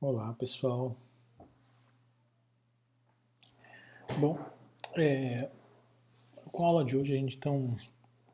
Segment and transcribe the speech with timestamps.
[0.00, 0.96] Olá pessoal.
[4.16, 4.38] Bom,
[4.96, 5.50] é,
[6.52, 7.76] com a aula de hoje a gente então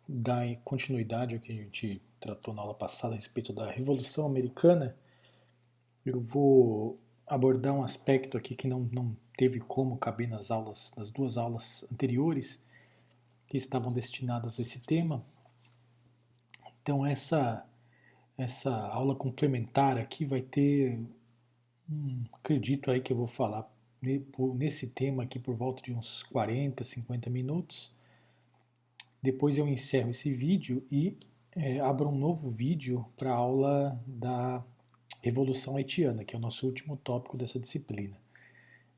[0.06, 4.94] dá continuidade ao que a gente tratou na aula passada a respeito da Revolução Americana.
[6.04, 11.10] Eu vou abordar um aspecto aqui que não, não teve como caber nas aulas, nas
[11.10, 12.62] duas aulas anteriores
[13.48, 15.24] que estavam destinadas a esse tema.
[16.82, 17.66] Então essa
[18.36, 21.00] essa aula complementar aqui vai ter
[21.90, 23.70] Hum, acredito aí que eu vou falar
[24.54, 27.92] nesse tema aqui por volta de uns 40, 50 minutos.
[29.22, 31.16] Depois eu encerro esse vídeo e
[31.56, 34.62] é, abro um novo vídeo para a aula da
[35.22, 38.16] Revolução Haitiana, que é o nosso último tópico dessa disciplina.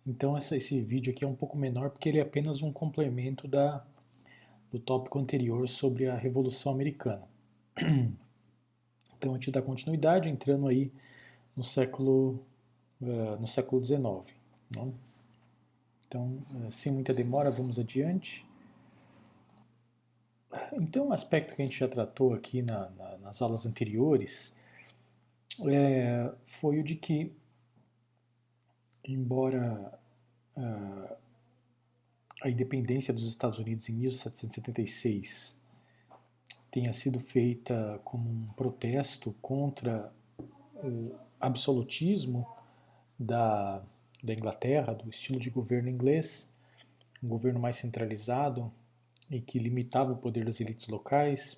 [0.07, 3.47] Então essa, esse vídeo aqui é um pouco menor porque ele é apenas um complemento
[3.47, 3.85] da,
[4.71, 7.29] do tópico anterior sobre a Revolução Americana.
[9.19, 10.93] Então a gente dá continuidade entrando aí
[11.57, 12.45] no século
[13.01, 14.03] uh, no século XIX.
[14.75, 14.93] Né?
[16.07, 18.47] Então, uh, sem muita demora, vamos adiante.
[20.73, 24.55] Então, um aspecto que a gente já tratou aqui na, na, nas aulas anteriores
[25.69, 27.33] é, foi o de que,
[29.07, 29.99] embora
[30.57, 31.17] uh,
[32.43, 35.57] a independência dos Estados Unidos em 1776
[36.71, 42.47] tenha sido feita como um protesto contra o absolutismo
[43.19, 43.83] da,
[44.23, 46.49] da Inglaterra, do estilo de governo inglês,
[47.23, 48.71] um governo mais centralizado
[49.31, 51.57] e que limitava o poder das elites locais.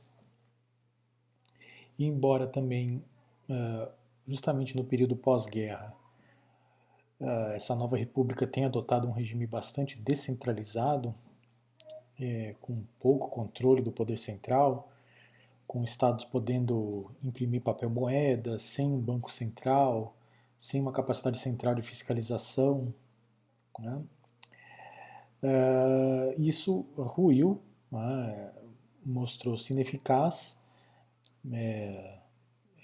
[1.98, 3.03] E embora também,
[3.48, 3.92] uh,
[4.27, 5.95] justamente no período pós-guerra,
[7.20, 11.15] uh, essa nova república tenha adotado um regime bastante descentralizado,
[12.20, 14.91] é, com pouco controle do poder central,
[15.67, 20.17] com estados podendo imprimir papel moeda, sem um banco central,
[20.59, 22.92] sem uma capacidade central de fiscalização.
[23.78, 24.03] Né?
[25.43, 28.53] É, isso ruiu, né?
[29.05, 30.59] mostrou-se ineficaz.
[31.53, 32.19] É,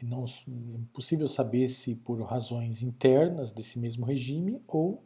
[0.02, 5.02] não, é impossível saber se por razões internas desse mesmo regime ou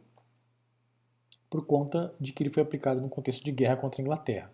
[1.49, 4.53] por conta de que ele foi aplicado no contexto de guerra contra a Inglaterra.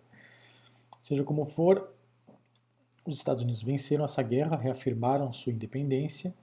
[1.00, 1.92] Seja como for,
[3.06, 6.34] os Estados Unidos venceram essa guerra, reafirmaram sua independência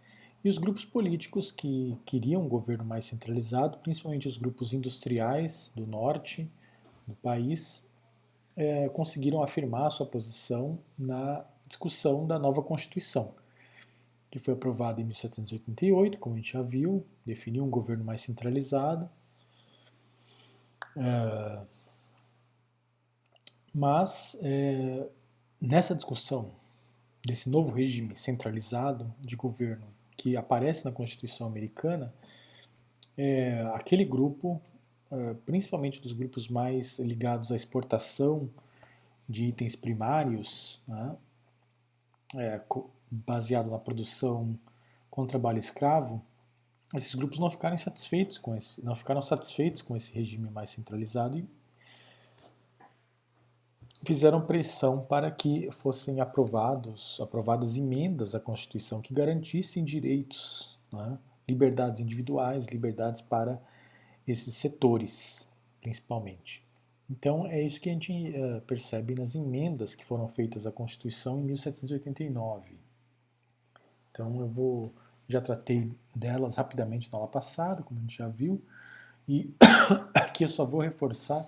[0.43, 5.87] e os grupos políticos que queriam um governo mais centralizado, principalmente os grupos industriais do
[5.87, 6.51] norte
[7.07, 7.83] do país,
[8.55, 13.33] é, conseguiram afirmar sua posição na discussão da nova Constituição,
[14.29, 19.09] que foi aprovada em 1788, como a gente já viu, definiu um governo mais centralizado.
[20.97, 21.61] É,
[23.73, 25.07] mas é,
[25.59, 26.51] nessa discussão
[27.25, 32.13] desse novo regime centralizado de governo que aparece na Constituição americana,
[33.17, 34.61] é, aquele grupo,
[35.11, 38.49] é, principalmente dos grupos mais ligados à exportação
[39.27, 41.15] de itens primários, né,
[42.39, 42.61] é,
[43.09, 44.57] baseado na produção
[45.09, 46.23] com trabalho escravo,
[46.95, 51.37] esses grupos não ficaram satisfeitos com esse, não ficaram satisfeitos com esse regime mais centralizado
[51.37, 51.47] e
[54.03, 61.99] fizeram pressão para que fossem aprovados, aprovadas emendas à Constituição que garantissem direitos, né, liberdades
[61.99, 63.61] individuais, liberdades para
[64.27, 65.47] esses setores,
[65.81, 66.63] principalmente.
[67.09, 71.39] Então é isso que a gente uh, percebe nas emendas que foram feitas à Constituição
[71.39, 72.77] em 1789.
[74.11, 74.93] Então eu vou
[75.27, 78.61] já tratei delas rapidamente na aula passada, como a gente já viu,
[79.27, 79.53] e
[80.13, 81.45] aqui eu só vou reforçar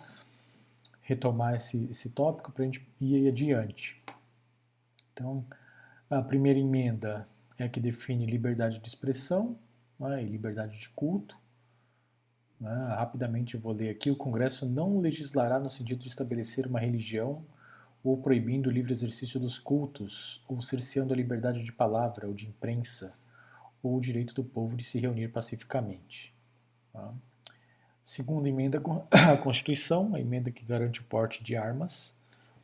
[1.06, 4.02] retomar esse, esse tópico para a gente ir adiante.
[5.14, 5.46] Então,
[6.10, 7.28] a primeira emenda
[7.58, 9.58] é a que define liberdade de expressão
[10.00, 11.38] né, e liberdade de culto.
[12.60, 17.46] Né, rapidamente vou ler aqui: o Congresso não legislará no sentido de estabelecer uma religião
[18.04, 22.48] ou proibindo o livre exercício dos cultos, ou cerceando a liberdade de palavra ou de
[22.48, 23.16] imprensa,
[23.82, 26.32] ou o direito do povo de se reunir pacificamente.
[26.94, 27.12] Tá?
[28.06, 28.80] Segunda emenda
[29.10, 32.14] à Constituição, a emenda que garante o porte de armas.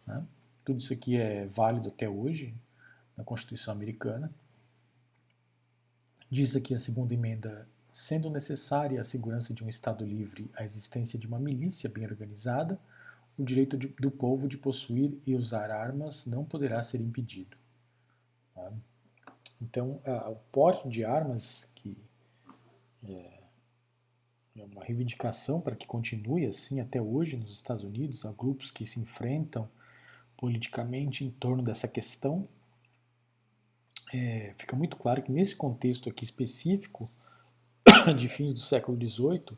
[0.06, 0.24] Né?
[0.64, 2.54] Tudo isso aqui é válido até hoje
[3.18, 4.32] na Constituição americana.
[6.30, 11.18] Diz aqui a segunda emenda, sendo necessária a segurança de um Estado livre, a existência
[11.18, 12.80] de uma milícia bem organizada,
[13.36, 17.58] o direito de, do povo de possuir e usar armas não poderá ser impedido.
[18.54, 18.72] Tá?
[19.60, 21.98] Então, a, o porte de armas que
[23.04, 23.41] é,
[24.56, 28.26] uma reivindicação para que continue assim até hoje nos Estados Unidos.
[28.26, 29.70] Há grupos que se enfrentam
[30.36, 32.48] politicamente em torno dessa questão.
[34.14, 37.10] É, fica muito claro que nesse contexto aqui específico,
[38.18, 39.58] de fins do século XVIII,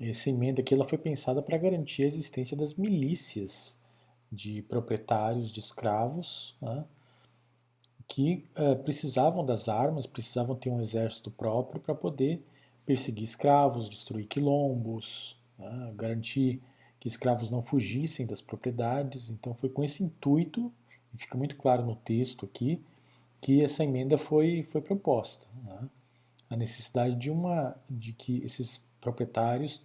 [0.00, 3.78] essa emenda aqui ela foi pensada para garantir a existência das milícias
[4.30, 6.84] de proprietários de escravos, né,
[8.08, 12.42] que uh, precisavam das armas, precisavam ter um exército próprio para poder
[12.86, 16.60] perseguir escravos, destruir quilombos, né, garantir
[16.98, 19.30] que escravos não fugissem das propriedades.
[19.30, 20.72] Então foi com esse intuito,
[21.14, 22.82] e fica muito claro no texto aqui,
[23.40, 25.46] que essa emenda foi, foi proposta.
[25.64, 25.88] Né?
[26.48, 29.84] A necessidade de, uma, de que esses proprietários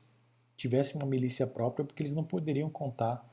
[0.56, 3.26] tivessem uma milícia própria, porque eles não poderiam contar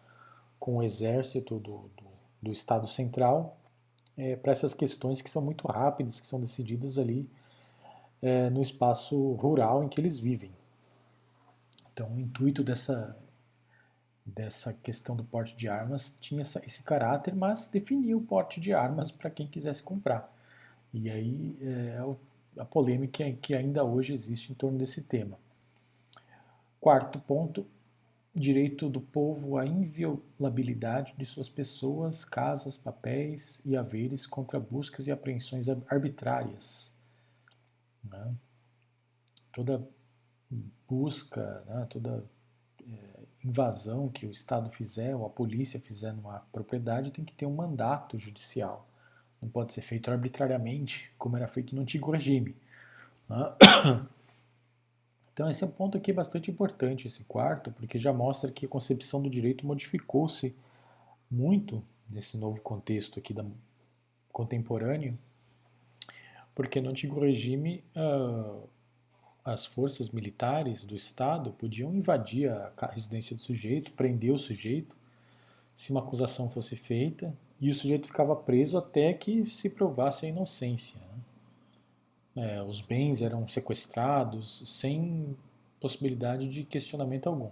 [0.58, 2.04] com o exército do, do,
[2.42, 3.58] do Estado Central
[4.16, 7.28] é, para essas questões que são muito rápidas, que são decididas ali
[8.24, 10.50] é, no espaço rural em que eles vivem.
[11.92, 13.14] Então, o intuito dessa,
[14.24, 18.72] dessa questão do porte de armas tinha essa, esse caráter, mas definia o porte de
[18.72, 20.34] armas para quem quisesse comprar.
[20.90, 21.98] E aí é
[22.56, 25.38] a polêmica que ainda hoje existe em torno desse tema.
[26.80, 27.66] Quarto ponto,
[28.34, 35.12] direito do povo à inviolabilidade de suas pessoas, casas, papéis e haveres contra buscas e
[35.12, 36.93] apreensões arbitrárias.
[38.04, 38.34] Né?
[39.52, 39.86] Toda
[40.88, 41.86] busca, né?
[41.88, 42.24] toda
[42.86, 47.46] é, invasão que o Estado fizer ou a polícia fizer numa propriedade tem que ter
[47.46, 48.88] um mandato judicial.
[49.40, 52.56] Não pode ser feito arbitrariamente, como era feito no antigo regime.
[53.28, 53.54] Né?
[55.32, 58.68] Então esse é um ponto aqui bastante importante, esse quarto, porque já mostra que a
[58.68, 60.54] concepção do direito modificou-se
[61.28, 63.44] muito nesse novo contexto aqui da,
[64.34, 65.16] contemporâneo,
[66.54, 68.68] porque no antigo regime uh,
[69.44, 74.96] as forças militares do Estado podiam invadir a residência do sujeito, prender o sujeito,
[75.74, 80.28] se uma acusação fosse feita, e o sujeito ficava preso até que se provasse a
[80.28, 80.98] inocência.
[82.36, 82.54] Né?
[82.56, 85.36] É, os bens eram sequestrados sem
[85.80, 87.50] possibilidade de questionamento algum.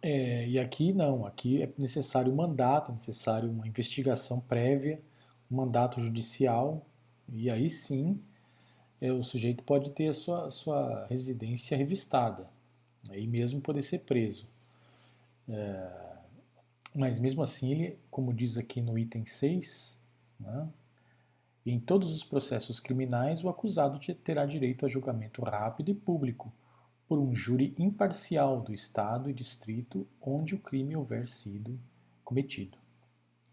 [0.00, 5.00] É, e aqui não, aqui é necessário um mandato, é necessário uma investigação prévia,
[5.50, 6.86] mandato judicial,
[7.28, 8.20] e aí sim
[9.00, 12.50] é, o sujeito pode ter a sua, sua residência revistada,
[13.08, 14.48] aí mesmo poder ser preso.
[15.48, 16.18] É,
[16.94, 20.00] mas mesmo assim, ele, como diz aqui no item 6,
[20.40, 20.68] né,
[21.64, 26.52] em todos os processos criminais, o acusado terá direito a julgamento rápido e público
[27.06, 31.78] por um júri imparcial do Estado e distrito onde o crime houver sido
[32.24, 32.78] cometido.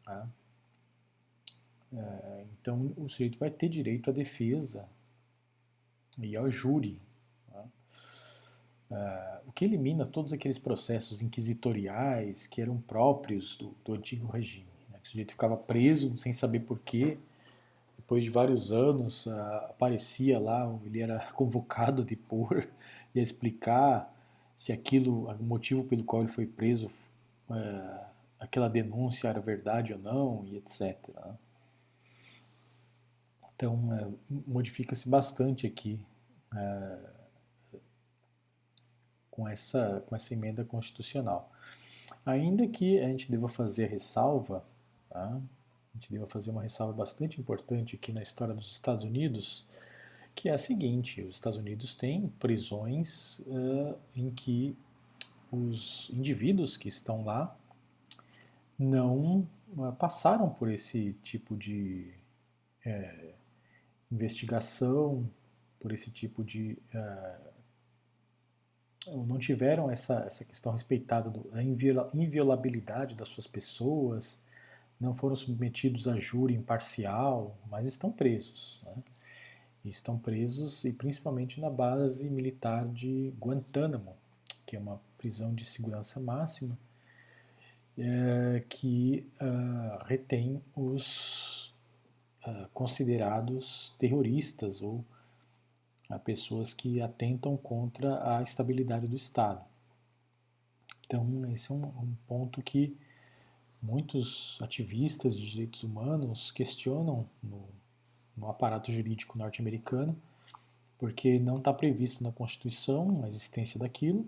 [0.04, 0.28] Tá?
[1.94, 4.88] É, então, o sujeito vai ter direito à defesa
[6.20, 7.02] e ao júri,
[7.52, 7.66] tá?
[8.92, 14.68] é, o que elimina todos aqueles processos inquisitoriais que eram próprios do, do antigo regime.
[14.90, 15.00] Né?
[15.02, 17.18] Que o sujeito ficava preso sem saber porquê,
[17.96, 19.28] depois de vários anos,
[19.70, 22.68] aparecia lá, ele era convocado a depor
[23.14, 24.14] e a explicar
[24.56, 26.88] se aquilo, o motivo pelo qual ele foi preso,
[27.50, 28.06] uh,
[28.40, 31.10] aquela denúncia era verdade ou não, e etc.
[33.56, 36.00] Então, uh, modifica-se bastante aqui
[39.30, 41.52] com, essa, com essa emenda constitucional.
[42.26, 44.66] Ainda que a gente deva fazer ressalva,
[45.10, 45.42] tá?
[45.96, 49.66] a gente deva fazer uma ressalva bastante importante aqui na história dos Estados Unidos,
[50.34, 54.76] que é a seguinte: os Estados Unidos têm prisões uh, em que
[55.52, 57.56] os indivíduos que estão lá
[58.78, 59.48] não
[59.78, 62.14] uh, passaram por esse tipo de
[62.86, 63.35] é,
[64.16, 65.30] investigação,
[65.80, 66.78] por esse tipo de.
[66.94, 67.56] Uh,
[69.28, 74.42] não tiveram essa, essa questão respeitada da inviolabilidade das suas pessoas,
[75.00, 78.82] não foram submetidos a júri imparcial, mas estão presos.
[78.84, 79.04] Né?
[79.90, 84.16] estão presos e principalmente na base militar de Guantánamo,
[84.66, 86.78] que é uma prisão de segurança máxima,
[87.98, 91.45] é, que uh, retém os
[92.46, 95.04] uh, considerados terroristas ou
[96.10, 99.64] uh, pessoas que atentam contra a estabilidade do Estado.
[101.06, 102.98] Então, esse é um, um ponto que
[103.82, 107.68] muitos ativistas de direitos humanos questionam no,
[108.36, 110.18] no aparato jurídico norte-americano,
[110.98, 114.28] porque não está previsto na Constituição a existência daquilo,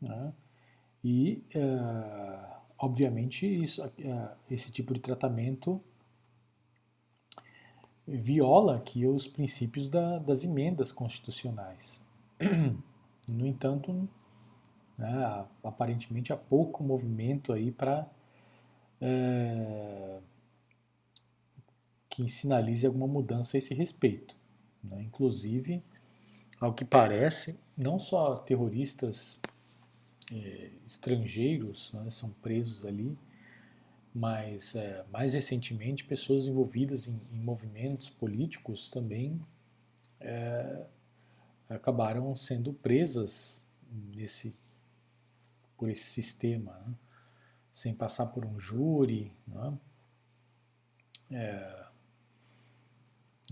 [0.00, 0.32] né?
[1.02, 3.90] e, uh, obviamente, isso, uh,
[4.50, 5.80] esse tipo de tratamento
[8.06, 12.00] viola aqui os princípios da, das emendas constitucionais.
[13.26, 14.06] No entanto,
[14.98, 18.06] né, aparentemente há pouco movimento aí para
[19.00, 20.18] é,
[22.10, 24.36] que sinalize alguma mudança a esse respeito.
[24.82, 25.02] Né?
[25.04, 25.82] Inclusive,
[26.60, 29.40] ao que parece, não só terroristas
[30.32, 33.16] é, estrangeiros né, são presos ali,
[34.14, 39.44] mas é, mais recentemente pessoas envolvidas em, em movimentos políticos também
[40.20, 40.86] é,
[41.68, 44.56] acabaram sendo presas nesse
[45.76, 46.94] por esse sistema, né?
[47.72, 49.76] sem passar por um júri, né?
[51.32, 51.84] é,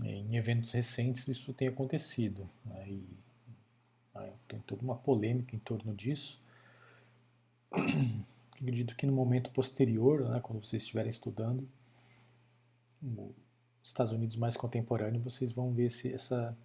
[0.01, 3.01] em eventos recentes isso tem acontecido né?
[4.15, 6.41] né, tem toda uma polêmica em torno disso.
[8.55, 11.67] Acredito que no momento posterior, né, quando vocês estiverem estudando
[13.01, 16.57] os Estados Unidos mais contemporâneo, vocês vão ver esse, essa,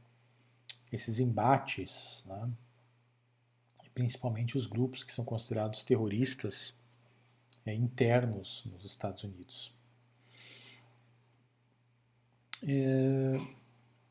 [0.92, 2.50] esses embates, né,
[3.94, 6.72] principalmente os grupos que são considerados terroristas
[7.66, 9.74] é, internos nos Estados Unidos.
[12.62, 13.40] É,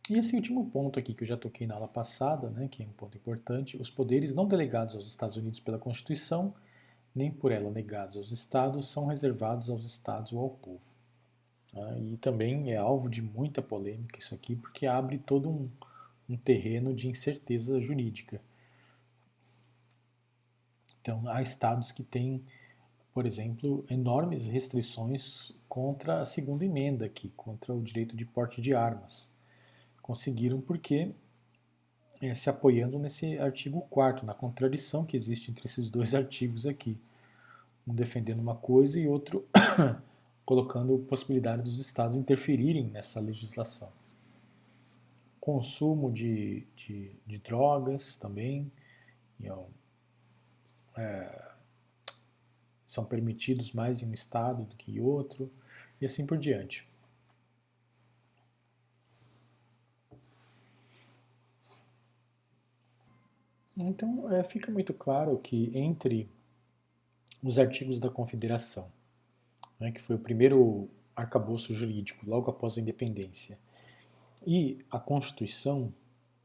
[0.10, 2.86] e esse último ponto aqui que eu já toquei na aula passada, né, que é
[2.86, 6.54] um ponto importante, os poderes não delegados aos Estados Unidos pela Constituição
[7.18, 10.86] nem por ela negados aos estados, são reservados aos estados ou ao povo.
[11.74, 11.98] Tá?
[11.98, 15.70] E também é alvo de muita polêmica isso aqui, porque abre todo um,
[16.30, 18.40] um terreno de incerteza jurídica.
[21.02, 22.44] Então, há estados que têm,
[23.14, 28.76] por exemplo, enormes restrições contra a segunda emenda aqui, contra o direito de porte de
[28.76, 29.32] armas.
[30.02, 31.16] Conseguiram porque
[32.22, 36.98] é, se apoiando nesse artigo 4 na contradição que existe entre esses dois artigos aqui.
[37.88, 39.48] Um defendendo uma coisa e outro
[40.46, 43.92] colocando possibilidade dos estados interferirem nessa legislação.
[45.40, 48.70] Consumo de, de, de drogas também
[50.98, 51.52] é,
[52.86, 55.52] são permitidos mais em um estado do que em outro,
[56.02, 56.88] e assim por diante.
[63.80, 66.28] Então, é, fica muito claro que entre
[67.44, 68.92] os artigos da Confederação,
[69.80, 73.60] né, que foi o primeiro arcabouço jurídico logo após a independência,
[74.46, 75.94] e a Constituição,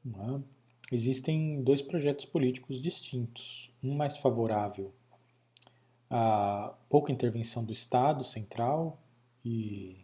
[0.04, 0.42] né,
[0.90, 3.70] existem dois projetos políticos distintos.
[3.82, 4.92] Um mais favorável
[6.10, 8.98] à pouca intervenção do Estado central
[9.44, 9.96] e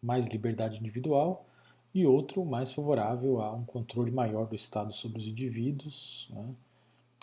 [0.00, 1.46] mais liberdade individual,
[1.94, 6.54] e outro mais favorável a um controle maior do Estado sobre os indivíduos, né?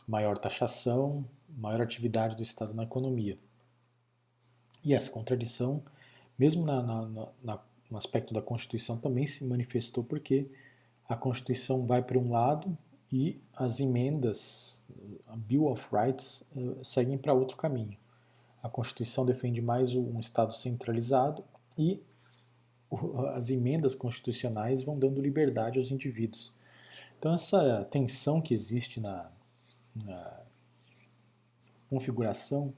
[0.08, 3.38] maior taxação, maior atividade do Estado na economia.
[4.84, 5.84] E essa contradição,
[6.38, 7.60] mesmo na, na, na,
[7.90, 10.50] no aspecto da Constituição, também se manifestou porque
[11.08, 12.78] a Constituição vai para um lado
[13.12, 14.84] e as emendas,
[15.28, 17.98] a Bill of Rights, uh, seguem para outro caminho.
[18.62, 21.44] A Constituição defende mais um Estado centralizado
[21.78, 22.02] e
[23.36, 26.54] as emendas constitucionais vão dando liberdade aos indivíduos.
[27.18, 29.32] Então, essa tensão que existe na,
[29.96, 30.42] na
[31.90, 32.74] configuração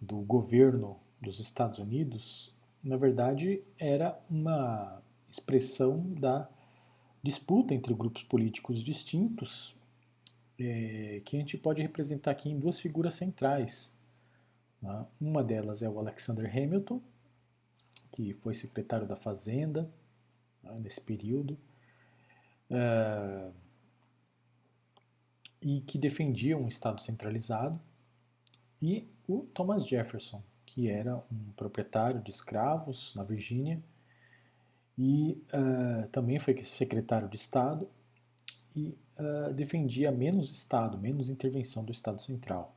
[0.00, 6.48] do governo dos Estados Unidos, na verdade, era uma expressão da
[7.22, 9.74] disputa entre grupos políticos distintos,
[10.58, 13.92] é, que a gente pode representar aqui em duas figuras centrais.
[14.80, 15.06] Né?
[15.18, 17.00] Uma delas é o Alexander Hamilton,
[18.14, 19.90] que foi secretário da Fazenda
[20.62, 21.58] né, nesse período,
[22.70, 23.52] uh,
[25.60, 27.80] e que defendia um Estado centralizado,
[28.80, 33.82] e o Thomas Jefferson, que era um proprietário de escravos na Virgínia,
[34.96, 37.90] e uh, também foi secretário de Estado,
[38.76, 42.76] e uh, defendia menos Estado, menos intervenção do Estado central.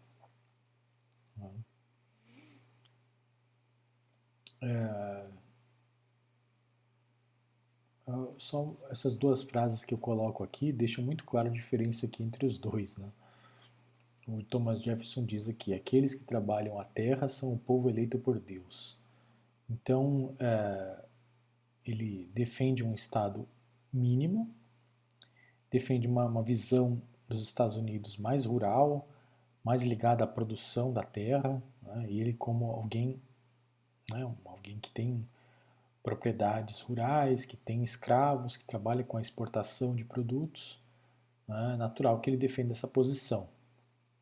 [4.62, 5.28] É,
[8.08, 12.24] ah, só essas duas frases que eu coloco aqui deixam muito clara a diferença aqui
[12.24, 12.96] entre os dois.
[12.96, 13.10] Né?
[14.28, 18.40] O Thomas Jefferson diz aqui: aqueles que trabalham a terra são o povo eleito por
[18.40, 18.98] Deus.
[19.70, 21.04] Então, é,
[21.86, 23.48] ele defende um Estado
[23.92, 24.50] mínimo,
[25.70, 29.10] defende uma, uma visão dos Estados Unidos mais rural,
[29.64, 32.06] mais ligada à produção da terra, né?
[32.10, 33.22] e ele, como alguém
[34.12, 34.24] né?
[34.46, 35.28] alguém que tem
[36.04, 40.80] propriedades rurais, que tem escravos, que trabalha com a exportação de produtos,
[41.48, 41.74] né?
[41.74, 43.50] é natural que ele defenda essa posição.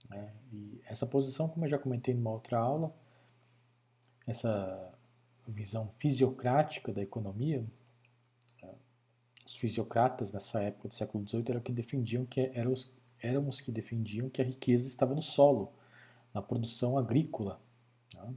[0.09, 0.33] Né?
[0.51, 2.95] E essa posição, como eu já comentei numa outra aula,
[4.25, 4.93] essa
[5.47, 7.63] visão fisiocrática da economia,
[8.63, 8.73] né?
[9.45, 13.61] os fisiocratas nessa época do século XVIII eram que defendiam que eram os, eram os
[13.61, 15.71] que defendiam que a riqueza estava no solo,
[16.33, 17.61] na produção agrícola.
[18.15, 18.33] Né?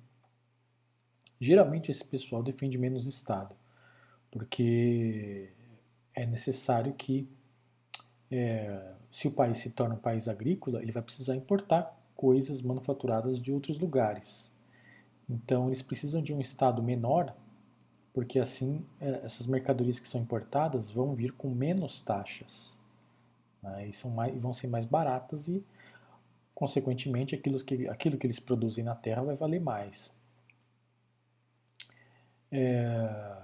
[1.41, 3.55] Geralmente esse pessoal defende menos Estado,
[4.31, 5.51] porque
[6.15, 7.29] é necessário que,
[8.31, 13.41] é, se o país se torna um país agrícola, ele vai precisar importar coisas manufaturadas
[13.41, 14.53] de outros lugares.
[15.31, 17.35] Então, eles precisam de um Estado menor,
[18.13, 22.79] porque assim é, essas mercadorias que são importadas vão vir com menos taxas
[23.63, 25.65] né, e, são mais, vão ser mais baratas e,
[26.55, 30.13] consequentemente, aquilo que, aquilo que eles produzem na terra vai valer mais.
[32.51, 33.37] É,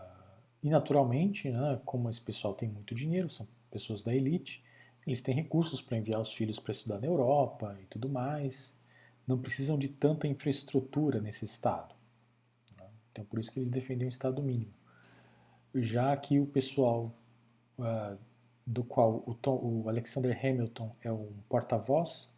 [0.63, 4.65] e naturalmente, né, como esse pessoal tem muito dinheiro, são pessoas da elite,
[5.07, 8.75] eles têm recursos para enviar os filhos para estudar na Europa e tudo mais.
[9.27, 11.95] Não precisam de tanta infraestrutura nesse estado.
[12.81, 12.87] Né?
[13.13, 14.73] Então, por isso que eles defendem o estado mínimo.
[15.75, 17.13] Já que o pessoal
[17.79, 18.19] uh,
[18.67, 22.33] do qual o, Tom, o Alexander Hamilton é um porta-voz,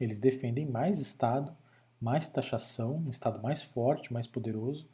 [0.00, 1.56] eles defendem mais estado,
[2.00, 4.86] mais taxação, um estado mais forte, mais poderoso,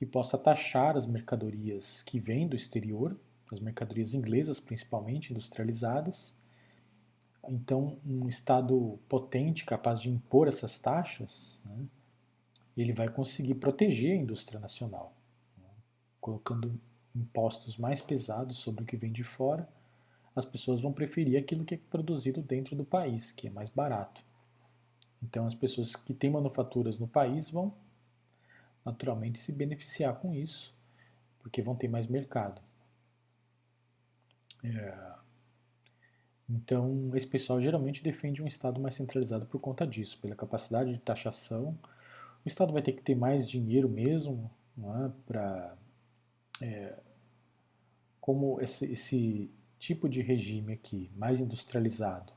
[0.00, 3.14] que possa taxar as mercadorias que vêm do exterior,
[3.52, 6.34] as mercadorias inglesas principalmente, industrializadas.
[7.46, 11.84] Então, um Estado potente, capaz de impor essas taxas, né,
[12.78, 15.14] ele vai conseguir proteger a indústria nacional,
[15.58, 15.68] né,
[16.18, 16.80] colocando
[17.14, 19.68] impostos mais pesados sobre o que vem de fora.
[20.34, 24.24] As pessoas vão preferir aquilo que é produzido dentro do país, que é mais barato.
[25.22, 27.74] Então, as pessoas que têm manufaturas no país vão
[28.90, 30.74] naturalmente se beneficiar com isso,
[31.38, 32.60] porque vão ter mais mercado.
[34.62, 35.10] É.
[36.48, 41.00] Então, esse pessoal geralmente defende um Estado mais centralizado por conta disso, pela capacidade de
[41.00, 41.78] taxação.
[42.44, 45.10] O Estado vai ter que ter mais dinheiro mesmo, é?
[45.26, 45.76] para
[46.60, 46.98] é,
[48.20, 52.32] como esse, esse tipo de regime aqui, mais industrializado,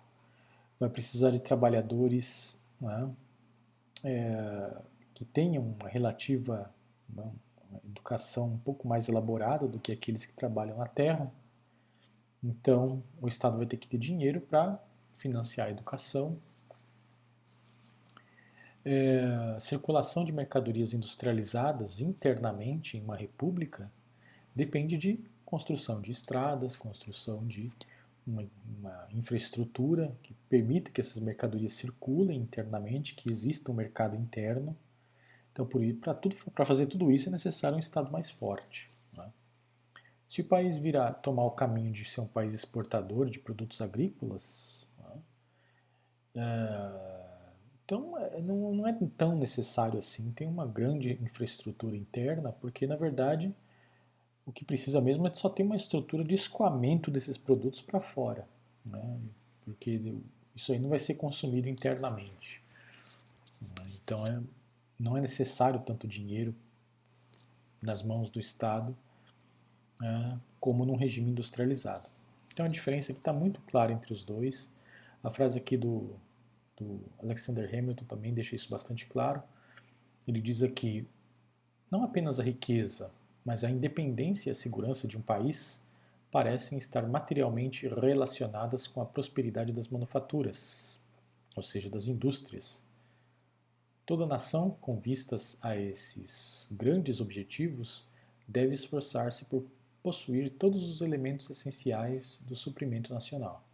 [0.79, 2.61] vai precisar de trabalhadores
[4.03, 4.83] é?
[5.23, 6.69] Que tenham uma relativa
[7.09, 7.31] uma
[7.85, 11.31] educação um pouco mais elaborada do que aqueles que trabalham na terra.
[12.43, 14.77] Então, o Estado vai ter que ter dinheiro para
[15.13, 16.37] financiar a educação.
[18.83, 23.89] É, circulação de mercadorias industrializadas internamente em uma república
[24.53, 27.71] depende de construção de estradas, construção de
[28.27, 28.45] uma,
[28.77, 34.75] uma, infraestrutura que permita que essas mercadorias circulem internamente, que exista um mercado interno.
[35.53, 35.69] Então,
[36.53, 38.89] para fazer tudo isso é necessário um Estado mais forte.
[39.13, 39.31] Né?
[40.27, 44.87] Se o país virar tomar o caminho de ser um país exportador de produtos agrícolas,
[44.97, 45.21] né?
[46.35, 47.23] é,
[47.85, 53.53] então é, não, é tão necessário assim ter uma grande infraestrutura interna, porque na verdade
[54.45, 58.47] o que precisa mesmo é só ter uma estrutura de escoamento desses produtos para fora,
[58.83, 59.19] né?
[59.63, 60.01] porque
[60.55, 62.63] isso aí não vai ser consumido internamente.
[64.01, 64.41] Então é
[64.99, 66.55] não é necessário tanto dinheiro
[67.81, 68.95] nas mãos do Estado
[70.01, 72.07] é, como num regime industrializado.
[72.51, 74.71] Então a diferença aqui está muito clara entre os dois.
[75.23, 76.15] A frase aqui do,
[76.77, 79.41] do Alexander Hamilton também deixa isso bastante claro.
[80.27, 81.07] Ele diz aqui:
[81.91, 83.11] não apenas a riqueza,
[83.43, 85.81] mas a independência e a segurança de um país
[86.31, 90.99] parecem estar materialmente relacionadas com a prosperidade das manufaturas,
[91.55, 92.83] ou seja, das indústrias
[94.05, 98.05] Toda nação, com vistas a esses grandes objetivos,
[98.45, 99.65] deve esforçar-se por
[100.01, 103.65] possuir todos os elementos essenciais do suprimento nacional.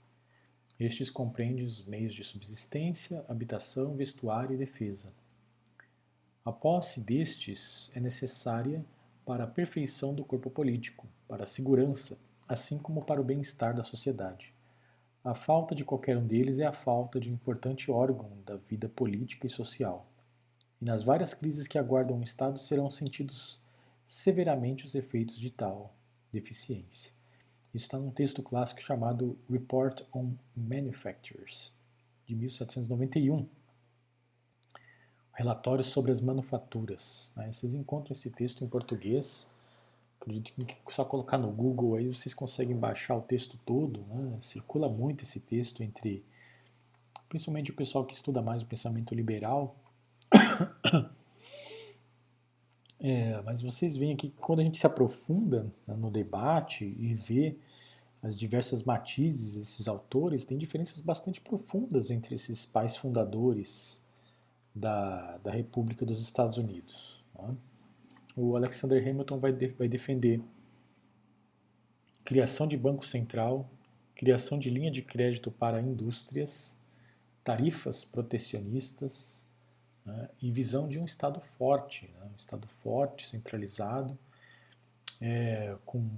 [0.79, 5.11] Estes compreendem os meios de subsistência, habitação, vestuário e defesa.
[6.45, 8.85] A posse destes é necessária
[9.25, 13.83] para a perfeição do corpo político, para a segurança, assim como para o bem-estar da
[13.83, 14.53] sociedade.
[15.23, 18.87] A falta de qualquer um deles é a falta de um importante órgão da vida
[18.87, 20.08] política e social
[20.81, 23.61] e nas várias crises que aguardam o Estado serão sentidos
[24.05, 25.93] severamente os efeitos de tal
[26.31, 27.11] deficiência.
[27.73, 31.71] Isso está num texto clássico chamado Report on Manufactures,
[32.25, 33.47] de 1791.
[35.33, 37.31] Relatório sobre as manufaturas.
[37.35, 37.51] Né?
[37.51, 39.47] Vocês encontram esse texto em português.
[40.19, 44.01] Acredito que só colocar no Google aí vocês conseguem baixar o texto todo.
[44.07, 44.37] Né?
[44.41, 46.25] Circula muito esse texto entre,
[47.29, 49.75] principalmente o pessoal que estuda mais o pensamento liberal,
[52.99, 57.13] é, mas vocês veem aqui que quando a gente se aprofunda né, no debate e
[57.13, 57.57] vê
[58.21, 64.03] as diversas matizes desses autores, tem diferenças bastante profundas entre esses pais fundadores
[64.75, 67.23] da, da República dos Estados Unidos.
[67.37, 67.55] Né?
[68.35, 70.41] O Alexander Hamilton vai, de, vai defender
[72.23, 73.69] criação de banco central,
[74.15, 76.77] criação de linha de crédito para indústrias,
[77.43, 79.43] tarifas protecionistas,
[80.05, 84.17] né, e visão de um Estado forte, né, um Estado forte, centralizado,
[85.21, 86.09] é, com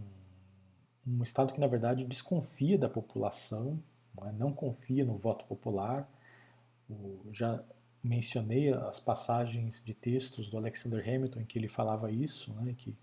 [1.05, 3.81] um Estado que, na verdade, desconfia da população,
[4.15, 4.31] não, é?
[4.31, 6.07] não confia no voto popular.
[6.89, 7.63] O, já
[8.03, 12.95] mencionei as passagens de textos do Alexander Hamilton em que ele falava isso, né, que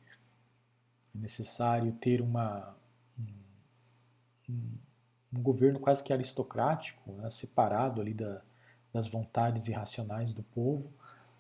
[1.14, 2.76] é necessário ter uma,
[4.48, 4.78] um,
[5.32, 8.42] um governo quase que aristocrático, né, separado ali da,
[8.92, 10.92] das vontades irracionais do povo,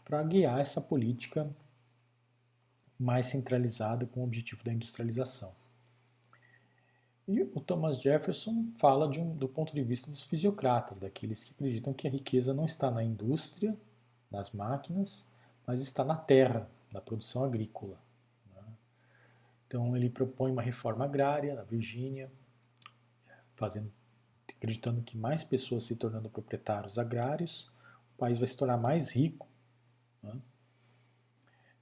[0.04, 1.48] para guiar essa política
[2.98, 5.52] mais centralizada com o objetivo da industrialização.
[7.28, 11.92] E o Thomas Jefferson fala um, do ponto de vista dos fisiocratas, daqueles que acreditam
[11.92, 13.76] que a riqueza não está na indústria,
[14.30, 15.26] nas máquinas,
[15.66, 18.00] mas está na terra, na produção agrícola.
[18.54, 18.62] Né?
[19.66, 22.32] Então ele propõe uma reforma agrária na Virgínia,
[23.54, 23.92] fazendo,
[24.58, 27.70] acreditando que mais pessoas se tornando proprietários agrários,
[28.14, 29.48] o país vai se tornar mais rico.
[30.22, 30.40] Né?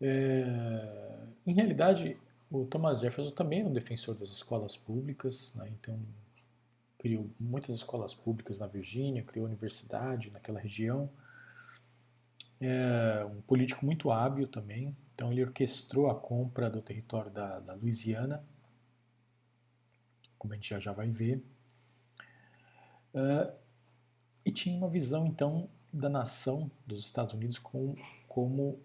[0.00, 2.18] É, em realidade,
[2.50, 5.68] o Thomas Jefferson também era um defensor das escolas públicas, né?
[5.68, 5.98] então
[6.98, 11.10] criou muitas escolas públicas na Virgínia, criou universidade naquela região.
[12.60, 17.74] É um político muito hábil também, então ele orquestrou a compra do território da, da
[17.74, 18.42] Louisiana,
[20.38, 21.42] como a gente já, já vai ver.
[23.16, 23.50] Uh,
[24.44, 27.96] e tinha uma visão então da nação dos Estados Unidos com,
[28.28, 28.78] como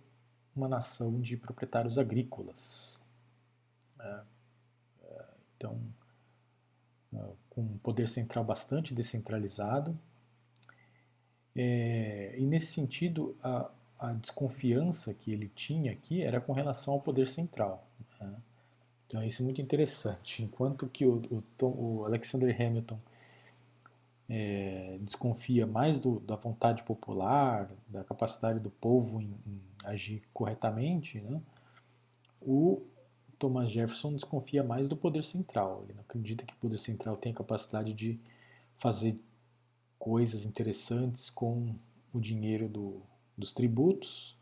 [0.55, 2.99] uma nação de proprietários agrícolas.
[3.97, 4.23] Né?
[5.03, 5.79] É, então,
[7.13, 9.97] é, com um poder central bastante descentralizado.
[11.55, 17.01] É, e nesse sentido, a, a, desconfiança que ele tinha aqui era com relação ao
[17.01, 17.85] poder central.
[18.19, 18.35] Né?
[19.05, 20.41] Então, isso é muito interessante.
[20.41, 22.97] Enquanto que o, o, Tom, o Alexander Hamilton
[24.33, 31.19] é, desconfia mais do, da vontade popular, da capacidade do povo em, em agir corretamente,
[31.19, 31.41] né?
[32.39, 32.81] o
[33.37, 35.83] Thomas Jefferson desconfia mais do poder central.
[35.83, 38.17] Ele não acredita que o poder central tem a capacidade de
[38.77, 39.19] fazer
[39.99, 41.75] coisas interessantes com
[42.13, 43.01] o dinheiro do,
[43.37, 44.37] dos tributos.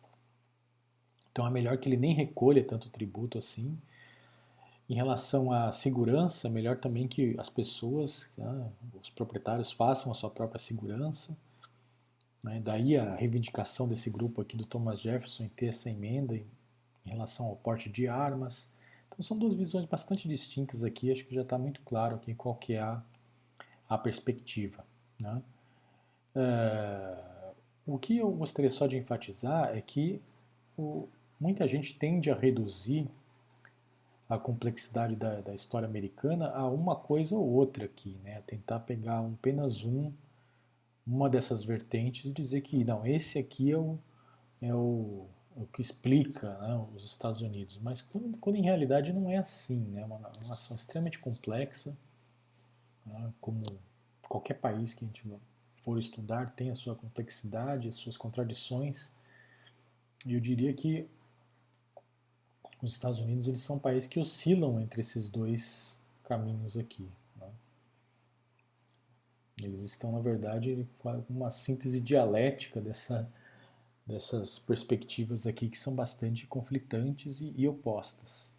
[1.31, 3.75] Então é melhor que ele nem recolha tanto tributo assim.
[4.89, 10.31] Em relação à segurança, melhor também que as pessoas, né, os proprietários, façam a sua
[10.31, 11.37] própria segurança.
[12.43, 12.59] Né?
[12.63, 16.45] Daí a reivindicação desse grupo aqui do Thomas Jefferson em ter essa emenda em,
[17.05, 18.67] em relação ao porte de armas.
[19.07, 22.55] Então são duas visões bastante distintas aqui, acho que já está muito claro aqui qual
[22.55, 22.99] que é a,
[23.87, 24.83] a perspectiva.
[25.19, 25.41] Né?
[26.35, 27.51] É,
[27.85, 30.19] o que eu gostaria só de enfatizar é que
[30.75, 31.07] o,
[31.39, 33.07] muita gente tende a reduzir
[34.29, 38.41] a complexidade da, da, história americana a uma coisa ou outra aqui, né?
[38.45, 40.13] Tentar pegar um, apenas um,
[41.05, 43.97] uma dessas vertentes e dizer que não, esse aqui é o,
[44.61, 45.27] é o
[45.59, 49.79] o que explica né, os Estados Unidos, mas quando, quando, em realidade não é assim,
[49.79, 51.97] né, é uma, uma nação extremamente complexa,
[53.05, 53.61] né, como
[54.21, 55.23] qualquer país que a gente
[55.75, 59.09] for estudar tem a sua complexidade, as suas contradições,
[60.25, 61.09] e eu diria que
[62.81, 67.09] os Estados Unidos eles são países que oscilam entre esses dois caminhos aqui.
[67.35, 67.47] Né.
[69.63, 73.29] Eles estão, na verdade, com uma síntese dialética dessa
[74.09, 78.51] dessas perspectivas aqui que são bastante conflitantes e, e opostas.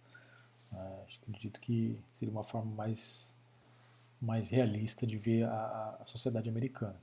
[0.72, 3.34] Uh, acho que acredito que seria uma forma mais,
[4.20, 6.94] mais realista de ver a, a sociedade americana.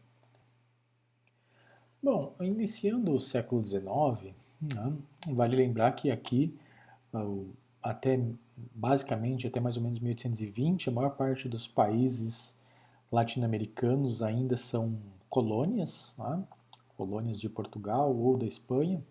[2.01, 4.97] Bom, iniciando o século XIX, né,
[5.33, 6.57] vale lembrar que aqui,
[7.81, 8.19] até
[8.75, 12.55] basicamente até mais ou menos 1820, a maior parte dos países
[13.11, 16.43] latino-americanos ainda são colônias, né?
[16.95, 19.03] colônias de Portugal ou da Espanha.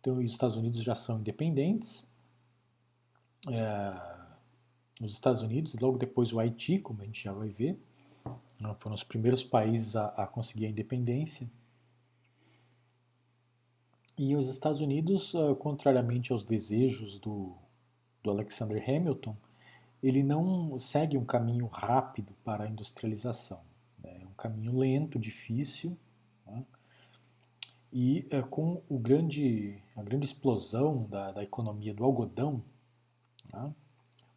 [0.00, 2.06] Então, os Estados Unidos já são independentes.
[3.48, 4.16] É,
[5.02, 7.78] os Estados Unidos, logo depois o Haiti, como a gente já vai ver,
[8.60, 11.50] né, foram os primeiros países a, a conseguir a independência.
[14.18, 17.54] E os Estados Unidos, uh, contrariamente aos desejos do,
[18.22, 19.36] do Alexander Hamilton,
[20.02, 23.60] ele não segue um caminho rápido para a industrialização.
[24.02, 24.20] Né?
[24.22, 25.96] É um caminho lento, difícil,
[26.46, 26.64] né?
[27.92, 32.62] E é, com o grande, a grande explosão da, da economia do algodão,
[33.52, 33.72] né,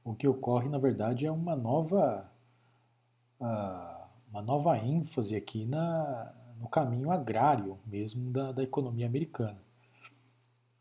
[0.03, 2.31] o que ocorre, na verdade, é uma nova,
[3.39, 9.59] uh, uma nova ênfase aqui na, no caminho agrário mesmo da, da economia americana.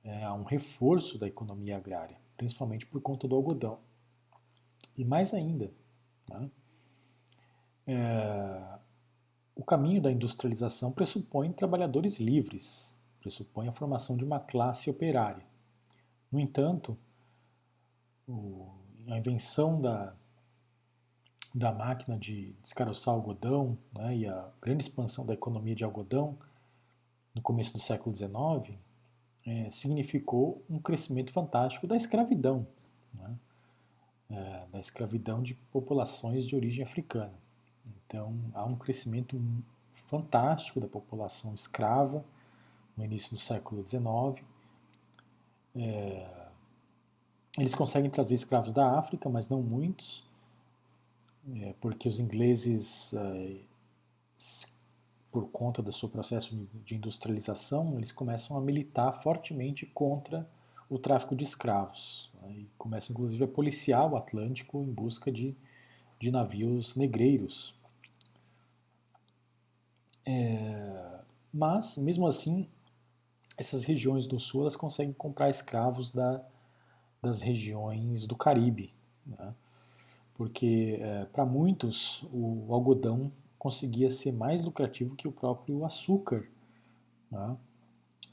[0.09, 3.79] É um reforço da economia agrária, principalmente por conta do algodão.
[4.97, 5.71] E mais ainda,
[6.31, 6.51] né,
[7.87, 8.79] é,
[9.55, 15.45] o caminho da industrialização pressupõe trabalhadores livres, pressupõe a formação de uma classe operária.
[16.33, 16.97] No entanto,
[18.27, 18.67] o,
[19.09, 20.15] a invenção da,
[21.55, 26.39] da máquina de descaroçar algodão né, e a grande expansão da economia de algodão
[27.35, 28.88] no começo do século XIX
[29.47, 32.67] é, significou um crescimento fantástico da escravidão,
[33.15, 33.37] né,
[34.31, 37.35] é, da escravidão de populações de origem africana.
[38.07, 39.41] Então há um crescimento
[40.07, 42.25] fantástico da população escrava
[42.97, 44.45] no início do século XIX.
[45.75, 46.49] É,
[47.59, 50.25] eles conseguem trazer escravos da África, mas não muitos,
[51.57, 53.57] é, porque os ingleses, é,
[55.31, 60.49] por conta do seu processo de industrialização, eles começam a militar fortemente contra
[60.89, 62.31] o tráfico de escravos.
[62.41, 65.55] Né, e começam, inclusive, a policiar o Atlântico em busca de,
[66.19, 67.75] de navios negreiros.
[70.25, 71.21] É,
[71.53, 72.69] mas, mesmo assim,
[73.57, 76.43] essas regiões do sul elas conseguem comprar escravos da,
[77.21, 78.93] das regiões do Caribe,
[79.27, 79.55] né?
[80.35, 86.47] porque é, para muitos o algodão conseguia ser mais lucrativo que o próprio açúcar.
[87.31, 87.57] Né?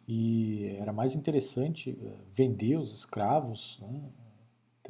[0.08, 4.02] E era mais interessante é, vender os escravos, né?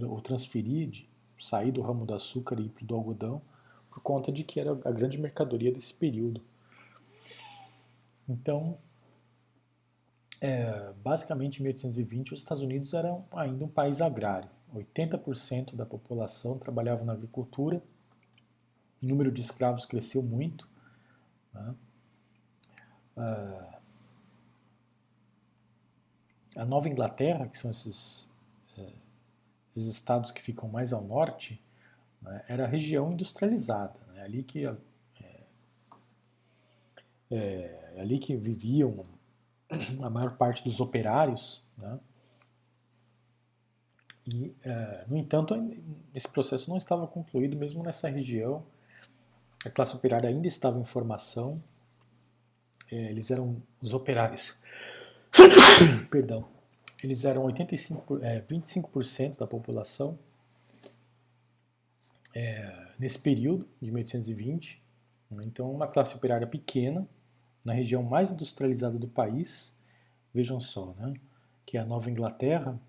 [0.01, 3.41] ou transferir, de, sair do ramo do açúcar e ir para o do algodão,
[3.89, 6.41] por conta de que era a grande mercadoria desse período.
[8.27, 8.77] Então,
[10.41, 14.49] é, basicamente, em 1820, os Estados Unidos eram ainda um país agrário.
[14.73, 17.81] 80% da população trabalhava na agricultura,
[19.05, 20.67] o número de escravos cresceu muito.
[21.53, 21.75] Né?
[26.57, 28.29] a Nova Inglaterra, que são esses,
[28.77, 28.91] é,
[29.69, 31.61] esses estados que ficam mais ao norte,
[32.21, 34.23] né, era região industrializada, né?
[34.23, 34.75] ali que é,
[37.31, 39.05] é, ali que viviam
[40.01, 41.63] a maior parte dos operários.
[41.77, 41.99] Né?
[44.27, 44.55] E,
[45.07, 45.55] no entanto,
[46.13, 48.65] esse processo não estava concluído mesmo nessa região.
[49.65, 51.61] A classe operária ainda estava em formação.
[52.91, 54.55] É, eles eram os operários.
[56.09, 56.47] Perdão.
[57.03, 60.17] Eles eram 85, é, 25% da população
[62.33, 64.81] é, nesse período de 1820.
[65.41, 67.07] Então, uma classe operária pequena,
[67.65, 69.75] na região mais industrializada do país,
[70.33, 71.13] vejam só, né,
[71.65, 72.79] que é a Nova Inglaterra,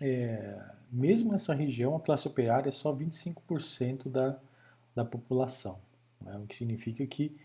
[0.00, 4.38] é, mesmo nessa região a classe operária é só 25% da,
[4.94, 5.80] da população,
[6.24, 7.36] né, o que significa que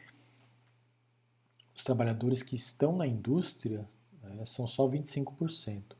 [1.76, 3.88] os trabalhadores que estão na indústria
[4.24, 5.96] né, são só 25%.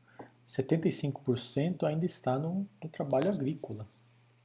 [0.46, 3.86] 75% ainda está no, no trabalho agrícola.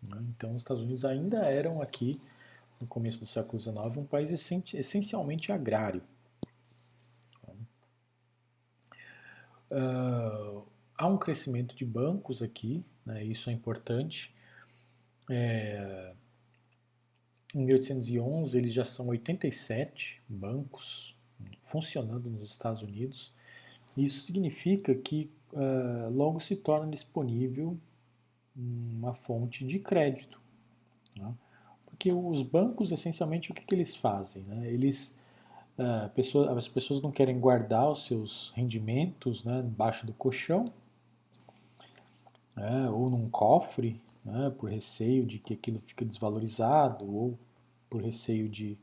[0.02, 0.18] Né?
[0.30, 2.20] Então, os Estados Unidos ainda eram aqui,
[2.80, 4.32] no começo do século XIX, um país
[4.74, 6.04] essencialmente agrário.
[9.72, 10.64] Uh,
[10.96, 14.36] há um crescimento de bancos aqui, né, isso é importante.
[15.30, 16.14] É,
[17.56, 21.16] em 1811, eles já são 87 bancos
[21.62, 23.34] funcionando nos Estados Unidos.
[23.96, 27.78] Isso significa que uh, logo se torna disponível
[28.56, 30.40] uma fonte de crédito.
[31.18, 31.34] Né?
[31.86, 34.44] Porque os bancos, essencialmente, o que, que eles fazem?
[34.44, 34.72] Né?
[34.72, 35.16] Eles
[35.78, 40.66] é, pessoa, as pessoas não querem guardar os seus rendimentos né, embaixo do colchão
[42.56, 47.38] né, ou num cofre, né, por receio de que aquilo fique desvalorizado ou
[47.90, 48.78] por receio de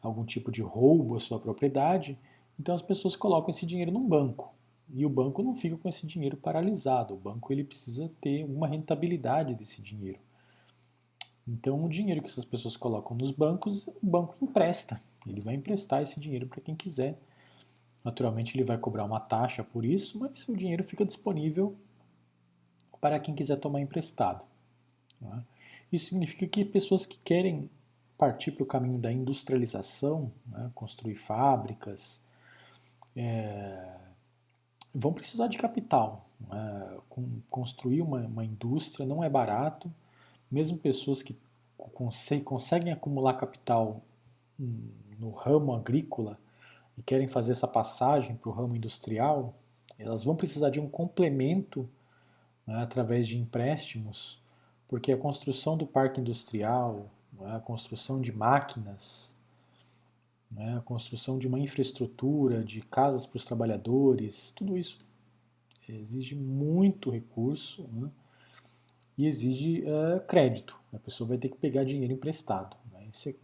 [0.00, 2.18] algum tipo de roubo à sua propriedade.
[2.58, 4.54] Então as pessoas colocam esse dinheiro num banco
[4.90, 7.14] e o banco não fica com esse dinheiro paralisado.
[7.14, 10.18] O banco ele precisa ter uma rentabilidade desse dinheiro.
[11.46, 15.00] Então o dinheiro que essas pessoas colocam nos bancos, o banco empresta.
[15.26, 17.18] Ele vai emprestar esse dinheiro para quem quiser.
[18.04, 21.76] Naturalmente, ele vai cobrar uma taxa por isso, mas o dinheiro fica disponível
[23.00, 24.42] para quem quiser tomar emprestado.
[25.20, 25.42] Né?
[25.92, 27.70] Isso significa que pessoas que querem
[28.16, 32.20] partir para o caminho da industrialização, né, construir fábricas,
[33.16, 33.96] é,
[34.94, 36.28] vão precisar de capital.
[36.40, 36.98] Né?
[37.50, 39.92] construir uma, uma, indústria não é barato,
[40.50, 41.36] mesmo pessoas que
[42.44, 44.02] conseguem acumular capital
[45.18, 46.38] no ramo agrícola
[46.96, 49.54] e querem fazer essa passagem para o ramo industrial,
[49.98, 51.88] elas vão precisar de um complemento
[52.66, 54.40] né, através de empréstimos,
[54.88, 59.36] porque a construção do parque industrial, né, a construção de máquinas,
[60.50, 64.98] né, a construção de uma infraestrutura, de casas para os trabalhadores, tudo isso
[65.88, 68.10] exige muito recurso né,
[69.16, 70.78] e exige uh, crédito.
[70.92, 72.76] A pessoa vai ter que pegar dinheiro emprestado.
[72.92, 73.34] Né, isso é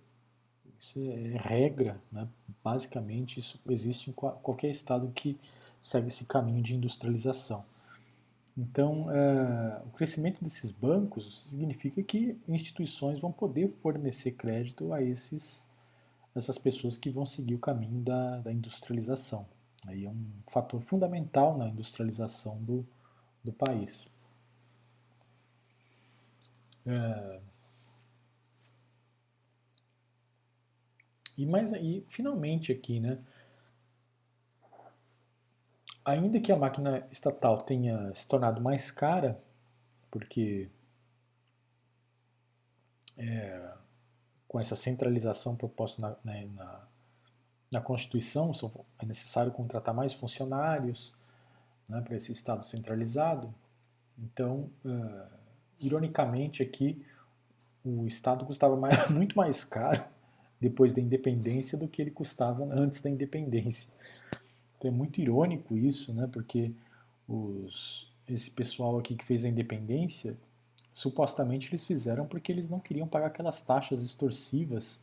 [0.85, 2.29] isso é regra, né?
[2.63, 5.39] basicamente isso existe em qualquer estado que
[5.81, 7.65] segue esse caminho de industrialização.
[8.57, 15.64] Então, uh, o crescimento desses bancos significa que instituições vão poder fornecer crédito a esses,
[16.35, 19.47] essas pessoas que vão seguir o caminho da, da industrialização.
[19.87, 22.87] Aí é um fator fundamental na industrialização do,
[23.43, 24.05] do país.
[26.87, 27.40] É...
[31.37, 33.19] E mais aí, finalmente aqui, né?
[36.05, 39.40] Ainda que a máquina estatal tenha se tornado mais cara,
[40.11, 40.69] porque
[43.17, 43.73] é,
[44.47, 46.87] com essa centralização proposta na, né, na,
[47.73, 48.53] na Constituição,
[48.99, 51.17] é necessário contratar mais funcionários
[51.88, 53.53] né, para esse Estado centralizado.
[54.19, 55.27] Então, uh,
[55.79, 57.05] ironicamente aqui,
[57.85, 60.05] o Estado custava mais, muito mais caro
[60.61, 63.88] depois da independência do que ele custava antes da independência.
[64.87, 66.73] É muito irônico isso, né, porque
[67.29, 70.37] os, esse pessoal aqui que fez a independência,
[70.92, 75.01] supostamente eles fizeram porque eles não queriam pagar aquelas taxas extorsivas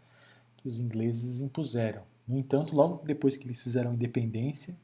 [0.58, 2.04] que os ingleses impuseram.
[2.28, 4.78] No entanto, logo depois que eles fizeram a independência,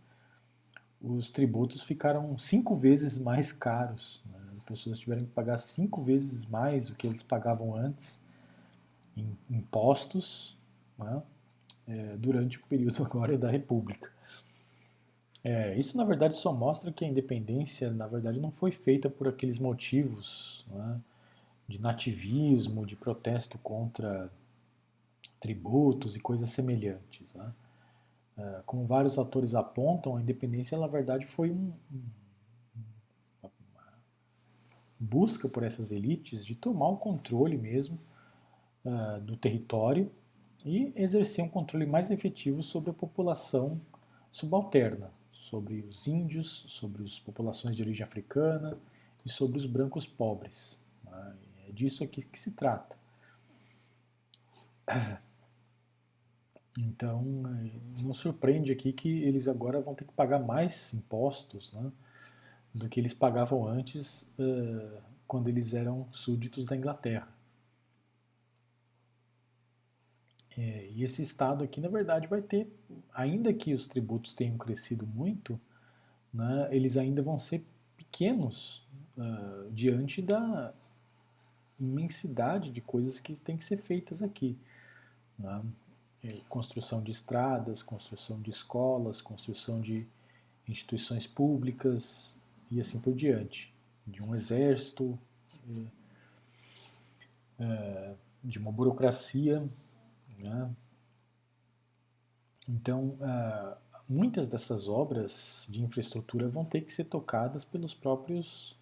[1.02, 4.22] os tributos ficaram cinco vezes mais caros.
[4.26, 4.40] Né?
[4.58, 8.20] As pessoas tiveram que pagar cinco vezes mais do que eles pagavam antes
[9.16, 10.58] em impostos
[10.98, 11.22] né?
[11.88, 14.12] é, durante o período agora da República.
[15.50, 19.30] É, isso na verdade só mostra que a independência na verdade não foi feita por
[19.30, 21.00] aqueles motivos né?
[21.66, 24.30] de nativismo, de protesto contra
[25.40, 27.34] tributos e coisas semelhantes.
[27.34, 27.54] Né?
[28.36, 31.72] É, como vários autores apontam, a independência, na verdade, foi um,
[33.42, 33.50] uma
[35.00, 37.98] busca por essas elites de tomar o controle mesmo
[38.84, 40.12] uh, do território
[40.66, 43.80] e exercer um controle mais efetivo sobre a população
[44.30, 48.78] subalterna, sobre os índios, sobre as populações de origem africana
[49.26, 50.80] e sobre os brancos pobres.
[51.04, 51.36] Né?
[51.68, 52.98] É disso aqui que se trata.
[56.80, 61.92] Então, é, não surpreende aqui que eles agora vão ter que pagar mais impostos né,
[62.72, 67.28] do que eles pagavam antes, uh, quando eles eram súditos da Inglaterra.
[70.58, 72.68] É, e esse Estado aqui, na verdade, vai ter,
[73.14, 75.60] ainda que os tributos tenham crescido muito,
[76.34, 77.64] né, eles ainda vão ser
[77.96, 78.86] pequenos
[79.18, 80.74] uh, diante da
[81.80, 84.58] imensidade de coisas que têm que ser feitas aqui.
[85.38, 85.62] Né?
[86.24, 90.08] É, construção de estradas, construção de escolas, construção de
[90.68, 92.40] instituições públicas
[92.70, 93.74] e assim por diante,
[94.06, 95.18] de um exército,
[97.60, 99.68] é, é, de uma burocracia.
[100.44, 100.76] Né?
[102.70, 103.14] Então,
[104.08, 108.78] muitas dessas obras de infraestrutura vão ter que ser tocadas pelos próprios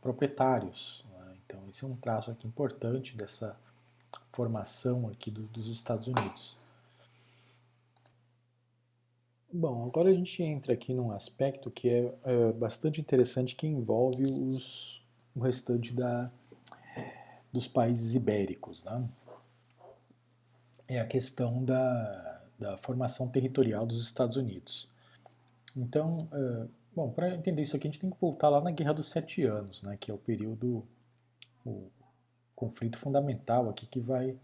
[0.00, 1.04] proprietários.
[1.10, 1.36] Né?
[1.44, 3.58] Então, esse é um traço aqui importante dessa
[4.32, 6.56] formação aqui do, dos Estados Unidos.
[9.50, 14.22] Bom, agora a gente entra aqui num aspecto que é, é bastante interessante que envolve
[14.22, 15.02] os,
[15.34, 16.30] o restante da,
[17.50, 18.84] dos países ibéricos.
[18.84, 19.08] Né?
[20.88, 24.88] É a questão da, da formação territorial dos Estados Unidos.
[25.76, 28.94] Então, é, bom, para entender isso aqui a gente tem que voltar lá na Guerra
[28.94, 30.84] dos Sete Anos, né, que é o período,
[31.64, 31.90] o,
[32.58, 34.36] conflito fundamental aqui que vai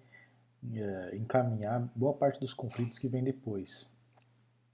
[0.73, 3.91] é, encaminhar boa parte dos conflitos que vem depois.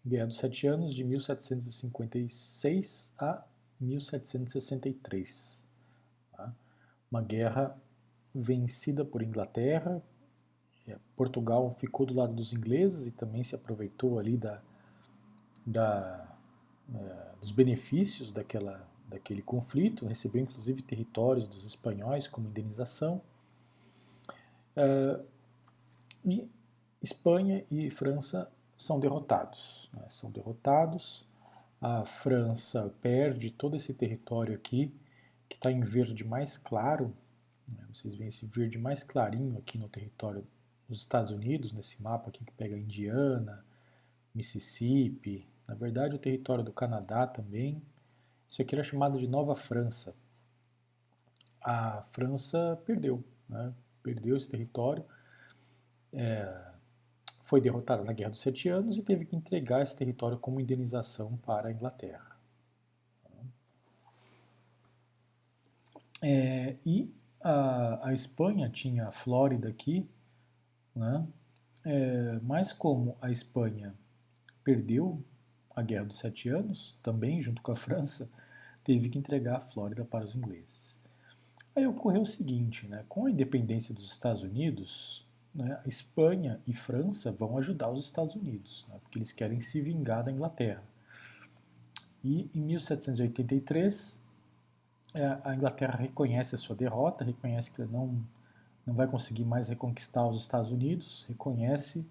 [0.07, 3.43] Guerra dos Sete Anos, de 1756 a
[3.81, 5.67] 1763.
[6.33, 6.55] Tá?
[7.11, 7.75] Uma guerra
[8.35, 10.03] vencida por Inglaterra.
[10.91, 14.61] É, Portugal ficou do lado dos ingleses e também se aproveitou ali da,
[15.65, 16.37] da,
[16.95, 23.21] é, dos benefícios daquela, daquele conflito, recebeu inclusive territórios dos espanhóis como indenização.
[24.77, 25.25] Uh,
[26.25, 26.49] e
[27.03, 29.91] Espanha e França são derrotados.
[29.93, 30.05] Né?
[30.09, 31.27] São derrotados.
[31.81, 34.95] A França perde todo esse território aqui,
[35.49, 37.15] que está em verde mais claro.
[37.67, 37.85] Né?
[37.93, 40.47] Vocês veem esse verde mais clarinho aqui no território
[40.91, 43.65] dos Estados Unidos, nesse mapa aqui que pega Indiana,
[44.35, 45.47] Mississippi.
[45.67, 47.81] Na verdade, o território do Canadá também.
[48.49, 50.15] Isso aqui era chamado de Nova França.
[51.63, 53.73] A França perdeu, né?
[54.03, 55.05] perdeu esse território,
[56.13, 56.73] é,
[57.45, 61.37] foi derrotada na Guerra dos Sete Anos e teve que entregar esse território como indenização
[61.37, 62.31] para a Inglaterra.
[66.23, 70.09] É, e a, a, Espanha tinha a Flórida aqui,
[70.95, 71.27] né?
[71.85, 73.95] É, mas como a Espanha
[74.63, 75.23] perdeu
[75.75, 78.31] a Guerra dos Sete Anos, também junto com a França,
[78.85, 80.99] teve que entregar a Flórida para os ingleses.
[81.75, 87.31] Aí ocorreu o seguinte, né, com a independência dos Estados Unidos, né, Espanha e França
[87.31, 90.83] vão ajudar os Estados Unidos, né, porque eles querem se vingar da Inglaterra.
[92.23, 94.21] E em 1783,
[95.15, 98.23] é, a Inglaterra reconhece a sua derrota, reconhece que não,
[98.87, 102.07] não vai conseguir mais reconquistar os Estados Unidos, reconhece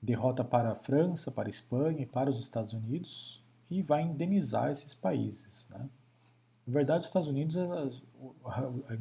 [0.00, 4.70] derrota para a França, para a Espanha e para os Estados Unidos e vai indenizar
[4.70, 5.68] esses países.
[5.70, 5.88] Né?
[6.66, 8.94] Na verdade, os Estados Unidos, a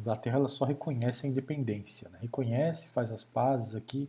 [0.00, 2.18] Inglaterra ela só reconhece a independência, né?
[2.20, 4.08] reconhece, faz as pazes aqui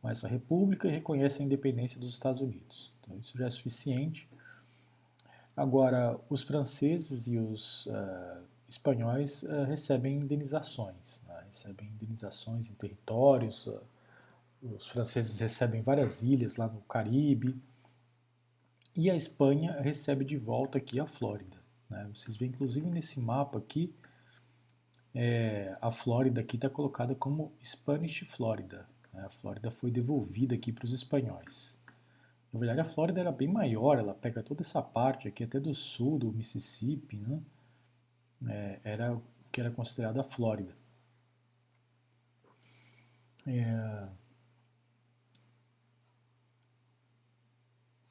[0.00, 2.92] com essa república e reconhece a independência dos Estados Unidos.
[3.00, 4.28] Então, isso já é suficiente.
[5.56, 11.44] Agora, os franceses e os uh, espanhóis uh, recebem indenizações, né?
[11.46, 13.66] recebem indenizações em territórios.
[13.66, 13.80] Uh,
[14.62, 17.56] os franceses recebem várias ilhas lá no Caribe
[18.94, 21.56] e a Espanha recebe de volta aqui a Flórida.
[21.88, 22.10] Né?
[22.12, 23.94] Vocês veem, inclusive, nesse mapa aqui,
[25.14, 28.88] é, a Flórida aqui está colocada como Spanish Florida.
[29.12, 29.22] Né?
[29.24, 31.78] A Flórida foi devolvida aqui para os espanhóis.
[32.52, 35.74] Na verdade, a Flórida era bem maior, ela pega toda essa parte aqui, até do
[35.74, 37.40] sul do Mississippi, né?
[38.46, 40.76] É, era o que era considerado a Flórida.
[43.46, 44.08] É...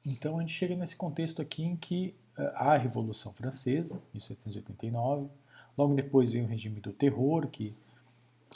[0.04, 2.14] Então a gente chega nesse contexto aqui em que
[2.54, 5.28] a Revolução Francesa, 1789.
[5.76, 7.74] Logo depois vem o regime do terror, que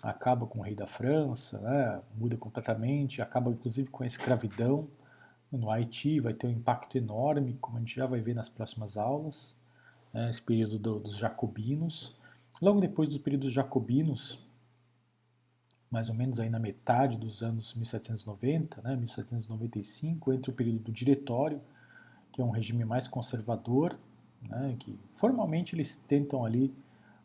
[0.02, 4.88] acaba com o rei da França, né, muda completamente, acaba inclusive com a escravidão
[5.50, 8.96] no Haiti, vai ter um impacto enorme, como a gente já vai ver nas próximas
[8.96, 9.56] aulas,
[10.12, 12.14] né, esse período do, dos jacobinos.
[12.60, 14.38] Logo depois do período dos jacobinos,
[15.90, 20.92] mais ou menos aí na metade dos anos 1790, né, 1795, entra o período do
[20.92, 21.60] diretório,
[22.32, 23.98] que é um regime mais conservador,
[24.42, 26.74] né, que formalmente eles tentam ali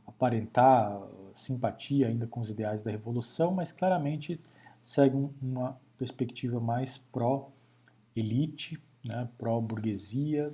[0.05, 1.01] aparentar
[1.33, 4.41] simpatia ainda com os ideais da revolução, mas claramente
[4.81, 10.53] seguem uma perspectiva mais pró-elite, né, pró-burguesia.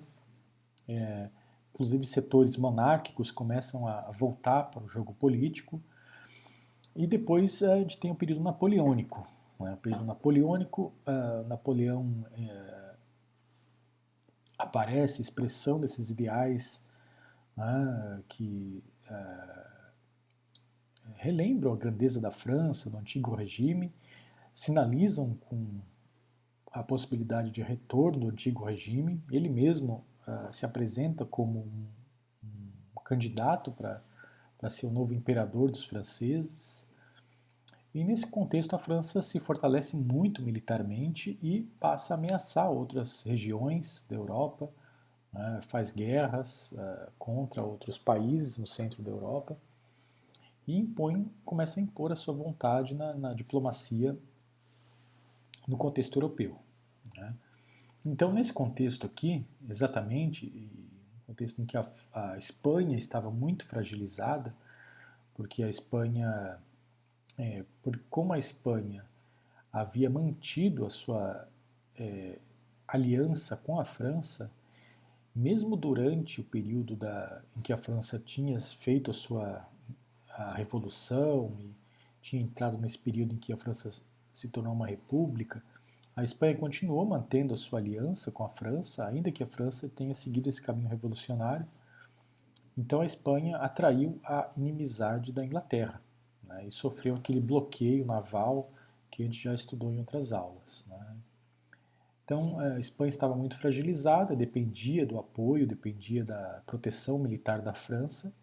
[0.88, 1.30] É,
[1.74, 5.82] inclusive setores monárquicos começam a voltar para o jogo político.
[6.96, 9.28] E depois a gente tem o período napoleônico.
[9.60, 12.98] Né, o período napoleônico, uh, Napoleão uh,
[14.58, 16.86] aparece expressão desses ideais
[17.58, 18.84] né, que
[21.16, 23.94] relembram a grandeza da França, do antigo regime,
[24.54, 25.80] sinalizam com
[26.72, 29.24] a possibilidade de retorno do antigo regime.
[29.32, 31.86] Ele mesmo uh, se apresenta como um,
[32.96, 36.86] um candidato para ser o novo imperador dos franceses.
[37.94, 44.06] E nesse contexto, a França se fortalece muito militarmente e passa a ameaçar outras regiões
[44.10, 44.70] da Europa,
[45.32, 49.58] né, faz guerras uh, contra outros países no centro da Europa
[50.68, 54.18] e impõe, começa a impor a sua vontade na, na diplomacia
[55.68, 56.58] no contexto europeu.
[58.06, 64.54] Então, nesse contexto aqui, exatamente, no contexto em que a, a Espanha estava muito fragilizada,
[65.34, 66.60] porque a Espanha
[67.38, 69.06] é, por como a Espanha
[69.72, 71.48] havia mantido a sua
[71.98, 72.38] é,
[72.88, 74.52] aliança com a França,
[75.36, 79.68] mesmo durante o período da, em que a França tinha feito a sua
[80.30, 81.72] a revolução e
[82.20, 83.92] tinha entrado nesse período em que a França
[84.32, 85.64] se tornou uma república,
[86.16, 90.14] a Espanha continuou mantendo a sua aliança com a França, ainda que a França tenha
[90.14, 91.66] seguido esse caminho revolucionário.
[92.78, 96.02] Então a Espanha atraiu a inimizade da Inglaterra
[96.44, 98.70] né, e sofreu aquele bloqueio naval
[99.10, 100.86] que a gente já estudou em outras aulas.
[100.88, 101.16] Né.
[102.26, 108.34] Então, a Espanha estava muito fragilizada, dependia do apoio, dependia da proteção militar da França,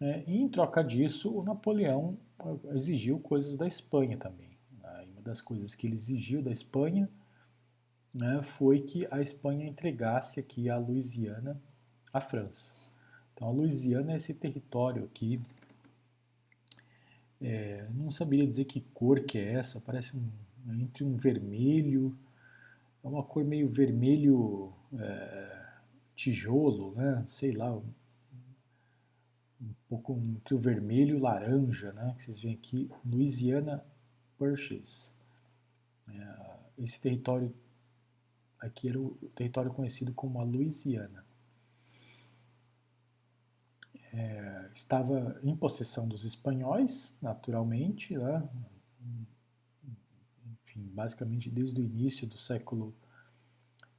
[0.00, 4.55] né, e em troca disso, o Napoleão eh, exigiu coisas da Espanha também.
[5.26, 7.08] Das coisas que ele exigiu da Espanha
[8.14, 11.60] né, foi que a Espanha entregasse aqui a Louisiana
[12.12, 12.72] à França.
[13.34, 15.40] Então, a Louisiana é esse território aqui
[17.40, 20.28] é, não saberia dizer que cor que é essa, parece um,
[20.80, 22.16] entre um vermelho,
[23.04, 25.66] é uma cor meio vermelho é,
[26.14, 27.24] tijolo, né?
[27.26, 27.84] sei lá, um,
[29.60, 32.14] um, pouco entre o vermelho e o laranja, né?
[32.16, 33.84] que vocês veem aqui, Louisiana
[34.38, 35.15] Purchase.
[36.08, 37.54] É, esse território
[38.58, 41.26] aqui era o território conhecido como a Louisiana
[44.16, 48.48] é, estava em possessão dos espanhóis, naturalmente, né?
[50.64, 52.94] enfim, basicamente desde o início do século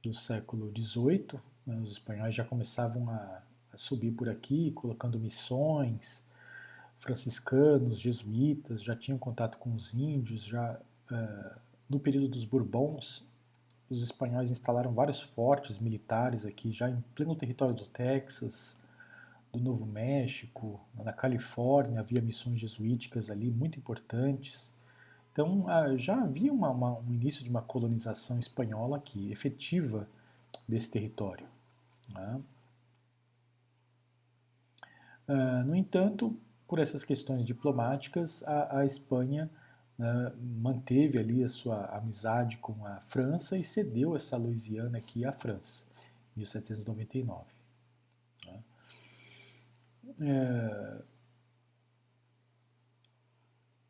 [0.02, 1.76] do século XVIII, né?
[1.80, 3.42] os espanhóis já começavam a,
[3.72, 6.24] a, subir por aqui, colocando missões,
[6.98, 10.80] franciscanos, jesuítas, já tinham contato com os índios, já
[11.10, 13.26] uh, no período dos Bourbons,
[13.88, 18.76] os espanhóis instalaram vários fortes militares aqui, já em pleno território do Texas,
[19.52, 24.74] do Novo México, na Califórnia, havia missões jesuíticas ali muito importantes.
[25.32, 30.06] Então uh, já havia uma, uma, um início de uma colonização espanhola aqui, efetiva
[30.68, 31.46] desse território.
[32.10, 32.40] Né?
[35.28, 36.36] Uh, no entanto,
[36.66, 39.48] por essas questões diplomáticas, a, a Espanha
[39.98, 45.32] né, manteve ali a sua amizade com a França e cedeu essa Louisiana aqui à
[45.32, 45.84] França,
[46.36, 47.44] em 1799.
[48.46, 48.62] Né.
[50.20, 51.02] É,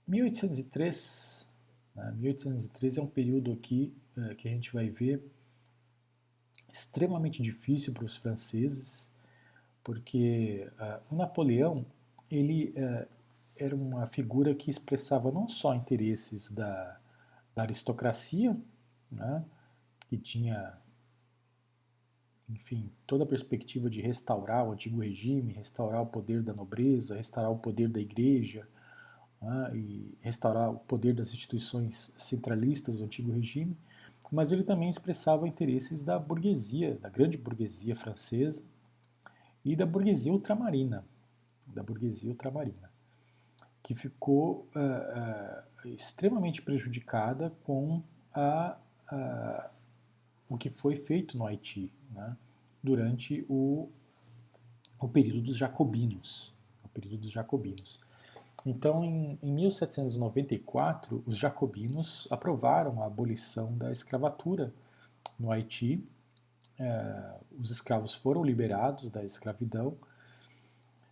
[0.08, 1.48] 1803,
[1.94, 5.22] né, 1803 é um período aqui é, que a gente vai ver
[6.72, 9.10] extremamente difícil para os franceses,
[9.82, 11.84] porque uh, o Napoleão
[12.30, 13.08] ele uh,
[13.58, 16.98] era uma figura que expressava não só interesses da,
[17.54, 18.56] da aristocracia,
[19.10, 19.44] né,
[20.08, 20.78] que tinha,
[22.48, 27.50] enfim, toda a perspectiva de restaurar o antigo regime, restaurar o poder da nobreza, restaurar
[27.50, 28.66] o poder da igreja,
[29.42, 33.76] né, e restaurar o poder das instituições centralistas do antigo regime,
[34.30, 38.62] mas ele também expressava interesses da burguesia, da grande burguesia francesa
[39.64, 41.04] e da burguesia ultramarina,
[41.66, 42.90] da burguesia ultramarina,
[43.88, 48.02] que ficou uh, uh, extremamente prejudicada com
[48.34, 48.76] a,
[49.10, 49.70] uh,
[50.46, 52.36] o que foi feito no Haiti né,
[52.82, 53.88] durante o,
[55.00, 56.52] o período dos jacobinos,
[56.84, 57.98] o período dos jacobinos.
[58.66, 64.70] Então, em, em 1794, os jacobinos aprovaram a abolição da escravatura
[65.40, 66.06] no Haiti.
[66.78, 69.96] É, os escravos foram liberados da escravidão.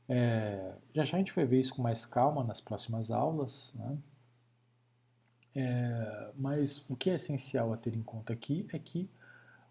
[0.08, 3.74] É, já já a gente vai ver isso com mais calma nas próximas aulas.
[3.74, 3.98] Né?
[5.56, 9.10] É, mas o que é essencial a ter em conta aqui é que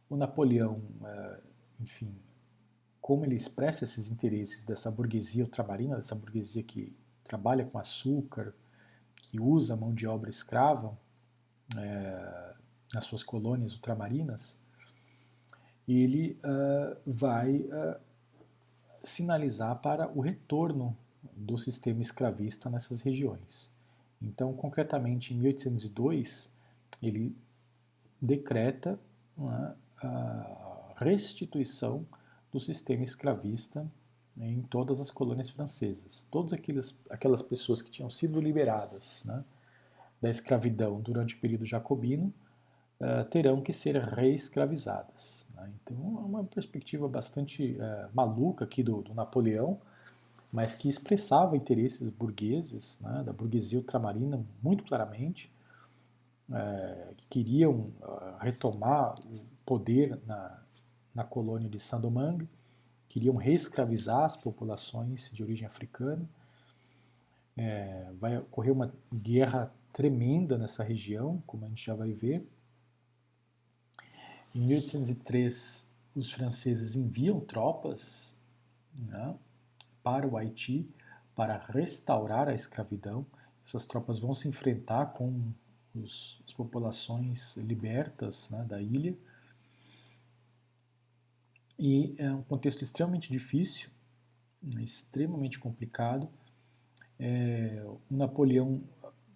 [0.10, 1.40] o Napoleão, é,
[1.80, 2.14] enfim,
[3.02, 8.54] como ele expressa esses interesses dessa burguesia ultramarina, dessa burguesia que trabalha com açúcar,
[9.16, 10.98] que usa mão de obra escrava
[11.78, 12.54] é,
[12.94, 14.60] nas suas colônias ultramarinas,
[15.88, 18.00] ele uh, vai uh,
[19.06, 20.98] sinalizar para o retorno
[21.36, 23.72] do sistema escravista nessas regiões.
[24.22, 26.52] Então, concretamente, em 1802,
[27.02, 27.36] ele
[28.22, 29.00] decreta
[29.38, 32.06] uh, a restituição
[32.52, 33.90] do sistema escravista
[34.38, 36.28] em todas as colônias francesas.
[36.32, 39.44] Todas aquelas, aquelas pessoas que tinham sido liberadas né,
[40.22, 42.34] da escravidão durante o período jacobino
[43.00, 45.46] uh, terão que ser reescravizadas.
[45.56, 45.72] Né?
[45.82, 49.80] Então é uma perspectiva bastante uh, maluca aqui do, do, Napoleão,
[50.52, 55.52] mas que expressava interesses burgueses, né, da burguesia ultramarina muito claramente,
[56.50, 57.92] uh, que queriam
[58.40, 60.62] retomar o poder na,
[61.14, 62.48] na colônia de Saint-Domingue,
[63.08, 66.28] queriam reescravizar as populações de origem africana.
[67.58, 72.46] É, vai ocorrer uma guerra tremenda nessa região, como a gente já vai ver.
[74.56, 78.38] Em 1803, os franceses enviam tropas
[79.02, 79.36] né,
[80.02, 80.90] para o Haiti
[81.36, 83.26] para restaurar a escravidão.
[83.66, 85.52] Essas tropas vão se enfrentar com
[85.94, 89.14] os, as populações libertas né, da ilha
[91.78, 93.90] e é um contexto extremamente difícil,
[94.62, 96.30] né, extremamente complicado.
[97.20, 98.82] É, o Napoleão,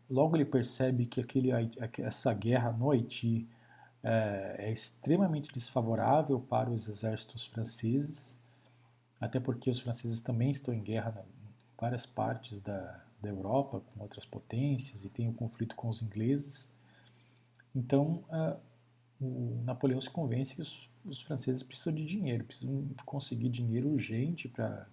[0.09, 1.49] logo ele percebe que aquele,
[1.97, 3.45] essa guerra no Haiti
[4.03, 8.35] é, é extremamente desfavorável para os exércitos franceses,
[9.19, 14.01] até porque os franceses também estão em guerra em várias partes da, da Europa com
[14.01, 16.71] outras potências e tem o um conflito com os ingleses.
[17.75, 18.59] Então, uh,
[19.21, 24.47] o Napoleão se convence que os, os franceses precisam de dinheiro, precisam conseguir dinheiro urgente
[24.47, 24.85] para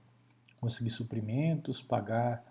[0.61, 2.45] conseguir suprimentos, pagar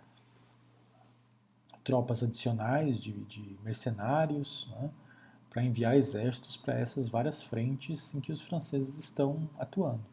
[1.84, 4.90] tropas adicionais de, de mercenários, né,
[5.56, 10.06] para enviar exércitos para essas várias frentes em que os franceses estão atuando.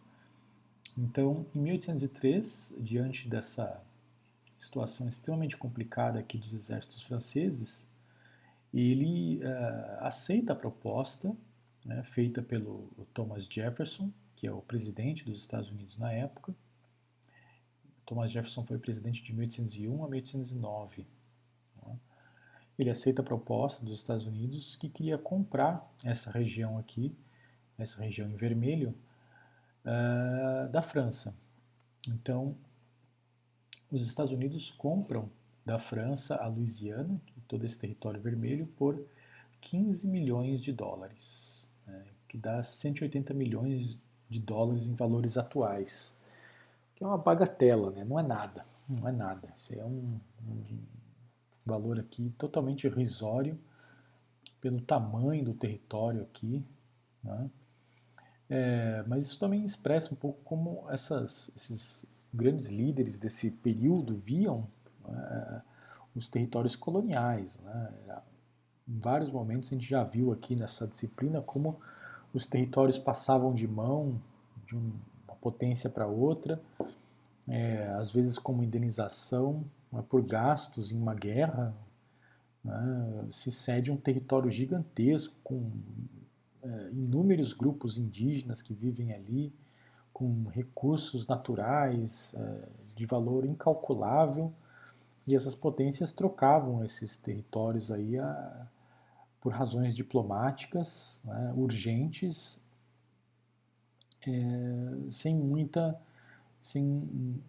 [0.96, 3.82] Então, em 1803, diante dessa
[4.56, 7.88] situação extremamente complicada aqui dos exércitos franceses,
[8.72, 11.36] ele uh, aceita a proposta
[11.84, 16.54] né, feita pelo Thomas Jefferson, que é o presidente dos Estados Unidos na época.
[18.06, 21.04] Thomas Jefferson foi presidente de 1801 a 1809.
[22.78, 27.14] Ele aceita a proposta dos Estados Unidos que queria comprar essa região aqui,
[27.78, 28.94] essa região em vermelho,
[29.84, 31.34] uh, da França.
[32.08, 32.56] Então,
[33.90, 35.28] os Estados Unidos compram
[35.64, 39.04] da França a Louisiana, que é todo esse território vermelho, por
[39.60, 43.98] 15 milhões de dólares, né, que dá 180 milhões
[44.28, 46.18] de dólares em valores atuais,
[46.96, 49.52] que é uma bagatela, né, não é nada, não é nada.
[49.56, 50.18] Isso é um,
[50.48, 50.78] um
[51.64, 53.58] valor aqui totalmente irrisório
[54.60, 56.64] pelo tamanho do território aqui,
[57.22, 57.50] né?
[58.54, 64.68] É, mas isso também expressa um pouco como essas, esses grandes líderes desse período viam
[65.08, 65.62] é,
[66.14, 67.58] os territórios coloniais.
[67.60, 68.20] Né?
[68.86, 71.80] Em vários momentos a gente já viu aqui nessa disciplina como
[72.34, 74.20] os territórios passavam de mão
[74.66, 76.60] de uma potência para outra,
[77.48, 81.74] é, às vezes como indenização né, por gastos em uma guerra,
[82.64, 85.70] né, se cede um território gigantesco com
[86.62, 89.52] é, inúmeros grupos indígenas que vivem ali,
[90.12, 94.52] com recursos naturais é, de valor incalculável,
[95.26, 98.66] e essas potências trocavam esses territórios aí a,
[99.40, 102.60] por razões diplomáticas né, urgentes,
[104.26, 106.00] é, sem muita,
[106.60, 107.42] sem,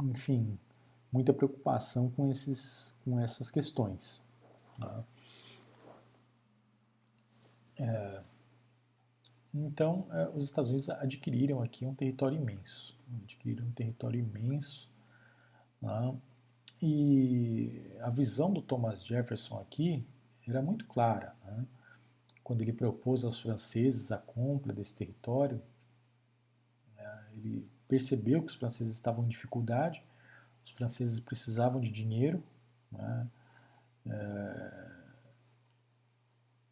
[0.00, 0.56] enfim,
[1.16, 4.22] muita preocupação com, esses, com essas questões.
[4.78, 5.02] Tá?
[7.78, 8.22] É,
[9.54, 14.90] então, é, os Estados Unidos adquiriram aqui um território imenso, adquiriram um território imenso,
[15.80, 16.14] né?
[16.82, 20.06] e a visão do Thomas Jefferson aqui
[20.46, 21.34] era muito clara.
[21.46, 21.66] Né?
[22.44, 25.62] Quando ele propôs aos franceses a compra desse território,
[26.98, 30.04] é, ele percebeu que os franceses estavam em dificuldade,
[30.66, 32.42] os franceses precisavam de dinheiro,
[32.90, 33.28] né?
[34.10, 34.86] é,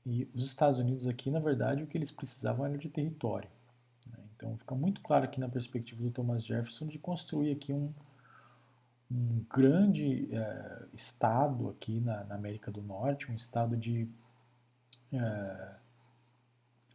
[0.04, 3.48] e os Estados Unidos aqui, na verdade, o que eles precisavam era de território.
[4.10, 4.18] Né?
[4.34, 7.94] Então fica muito claro aqui na perspectiva do Thomas Jefferson de construir aqui um,
[9.10, 14.08] um grande é, estado aqui na, na, América do Norte, um estado de
[15.12, 15.74] é,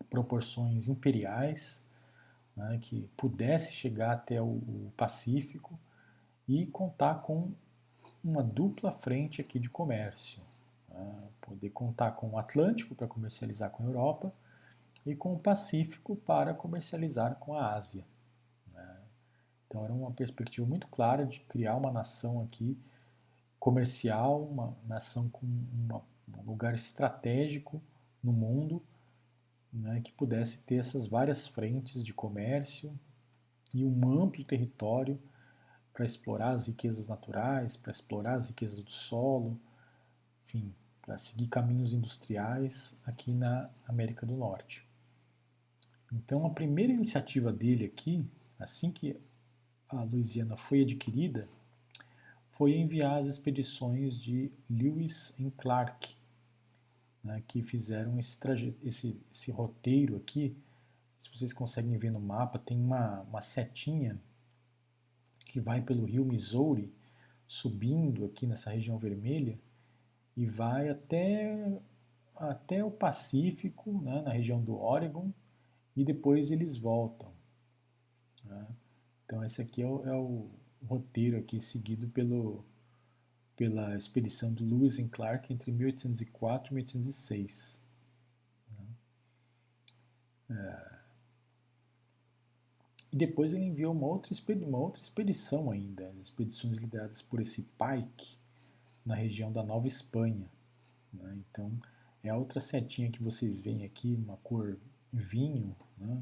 [0.10, 1.82] proporções imperiais,
[2.58, 5.80] né, que pudesse chegar até o, o Pacífico
[6.50, 7.52] e contar com
[8.24, 10.41] uma dupla frente aqui de comércio.
[10.89, 11.30] Né?
[11.39, 14.34] Poder contar com o Atlântico para comercializar com a Europa
[15.06, 18.04] e com o Pacífico para comercializar com a Ásia.
[18.74, 18.97] Né?
[19.68, 22.76] Então era uma perspectiva muito clara de criar uma nação aqui
[23.60, 26.02] comercial, uma nação com uma,
[26.36, 27.80] um lugar estratégico
[28.24, 28.82] no mundo,
[29.72, 32.97] né, que pudesse ter essas várias frentes de comércio
[33.72, 35.22] e um amplo território
[36.00, 39.60] para explorar as riquezas naturais, para explorar as riquezas do solo,
[40.45, 44.88] enfim, para seguir caminhos industriais aqui na América do Norte.
[46.10, 48.26] Então, a primeira iniciativa dele aqui,
[48.58, 49.20] assim que
[49.89, 51.50] a Louisiana foi adquirida,
[52.52, 56.16] foi enviar as expedições de Lewis e Clark,
[57.22, 58.39] né, que fizeram esse,
[58.82, 60.56] esse, esse roteiro aqui.
[61.18, 64.18] Se vocês conseguem ver no mapa, tem uma, uma setinha
[65.50, 66.93] que vai pelo rio Missouri,
[67.47, 69.60] subindo aqui nessa região vermelha,
[70.38, 71.82] e vai até,
[72.36, 75.34] até o Pacífico, né, na região do Oregon,
[75.95, 77.34] e depois eles voltam.
[78.45, 78.68] Né?
[79.26, 80.52] Então esse aqui é o, é o,
[80.86, 82.64] roteiro aqui seguido pelo,
[83.56, 87.84] pela expedição do Lewis and Clark entre 1804 e 1806.
[88.78, 88.86] Né?
[90.52, 90.99] É.
[93.12, 94.32] E depois ele enviou uma outra,
[94.62, 98.38] uma outra expedição ainda, as expedições lideradas por esse Pike,
[99.05, 100.47] na região da Nova Espanha.
[101.12, 101.39] Né?
[101.49, 101.72] Então,
[102.24, 104.78] é a outra setinha que vocês veem aqui, uma cor
[105.12, 106.22] vinho, né?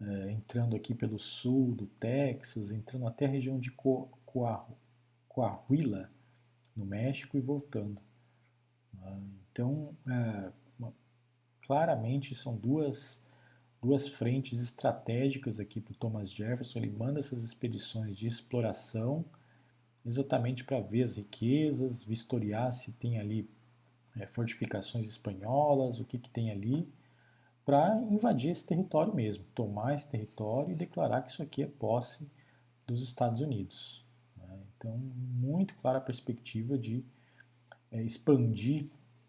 [0.00, 3.70] é, entrando aqui pelo sul do Texas, entrando até a região de
[5.28, 6.10] Coahuila,
[6.74, 8.00] no México, e voltando.
[8.94, 9.20] Né?
[9.50, 10.92] Então, é, uma,
[11.60, 13.22] claramente são duas,
[13.82, 16.78] duas frentes estratégicas aqui para o Thomas Jefferson.
[16.78, 19.24] Ele manda essas expedições de exploração
[20.06, 23.48] exatamente para ver as riquezas, vistoriar se tem ali
[24.16, 26.88] é, fortificações espanholas, o que, que tem ali,
[27.64, 32.28] para invadir esse território mesmo, tomar esse território e declarar que isso aqui é posse
[32.86, 34.04] dos Estados Unidos.
[34.36, 34.58] Né?
[34.76, 37.04] Então, muito clara a perspectiva de
[37.90, 38.86] é, expandir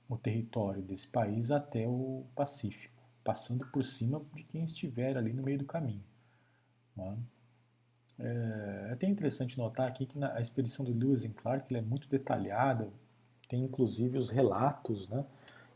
[0.09, 2.92] o território desse país até o Pacífico,
[3.23, 6.03] passando por cima de quem estiver ali no meio do caminho.
[6.95, 7.17] Né?
[8.19, 12.07] É, é até interessante notar aqui que a expedição do Lewis and Clark é muito
[12.07, 12.91] detalhada,
[13.47, 15.25] tem inclusive os relatos né,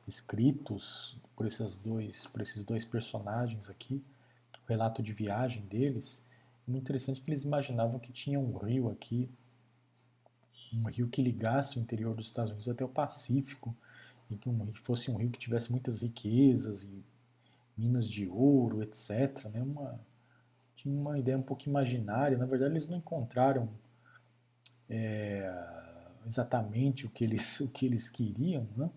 [0.07, 4.03] escritos por esses, dois, por esses dois personagens aqui,
[4.65, 6.25] o relato de viagem deles,
[6.67, 9.29] muito interessante que eles imaginavam que tinha um rio aqui,
[10.73, 13.75] um rio que ligasse o interior dos Estados Unidos até o Pacífico,
[14.29, 17.03] e que, um, fosse um rio que tivesse muitas riquezas e
[17.77, 19.45] minas de ouro, etc.
[19.53, 19.61] Né?
[19.61, 19.99] Uma,
[20.75, 22.37] tinha uma ideia um pouco imaginária.
[22.37, 23.69] Na verdade, eles não encontraram
[24.89, 25.53] é,
[26.25, 28.89] exatamente o que eles, o que eles queriam, né?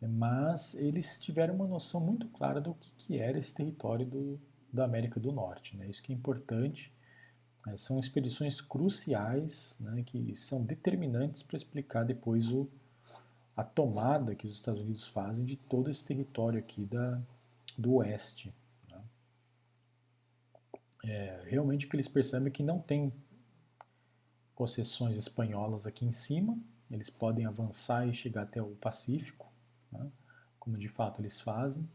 [0.00, 4.40] mas eles tiveram uma noção muito clara do que, que era esse território do,
[4.72, 5.76] da América do Norte.
[5.76, 5.88] Né?
[5.88, 6.92] Isso que é importante.
[7.66, 7.76] Né?
[7.76, 12.68] São expedições cruciais né, que são determinantes para explicar depois o,
[13.56, 17.20] a tomada que os Estados Unidos fazem de todo esse território aqui da,
[17.78, 18.52] do oeste.
[18.90, 19.02] Né?
[21.04, 23.12] É, realmente o que eles percebem é que não tem
[24.56, 26.58] possessões espanholas aqui em cima,
[26.90, 29.46] eles podem avançar e chegar até o Pacífico,
[29.92, 30.10] né?
[30.58, 31.88] como de fato eles fazem.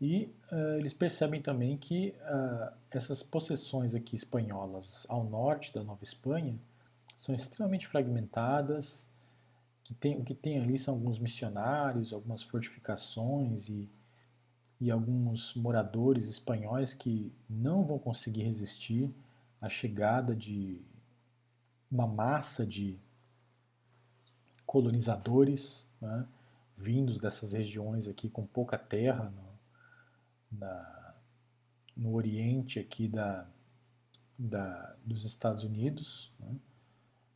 [0.00, 6.04] E uh, eles percebem também que uh, essas possessões aqui espanholas ao norte da Nova
[6.04, 6.58] Espanha
[7.16, 9.10] são extremamente fragmentadas,
[9.82, 13.88] que tem, o que tem ali são alguns missionários, algumas fortificações e,
[14.80, 19.14] e alguns moradores espanhóis que não vão conseguir resistir
[19.60, 20.80] à chegada de
[21.90, 22.98] uma massa de
[24.66, 26.26] colonizadores né,
[26.76, 31.14] vindos dessas regiões aqui com pouca terra no, na,
[31.96, 33.46] no oriente aqui da,
[34.38, 36.54] da, dos Estados Unidos, né,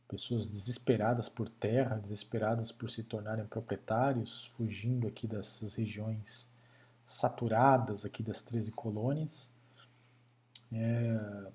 [0.07, 6.50] pessoas desesperadas por terra, desesperadas por se tornarem proprietários, fugindo aqui dessas regiões
[7.05, 9.49] saturadas aqui das 13 colônias.
[10.71, 11.51] É,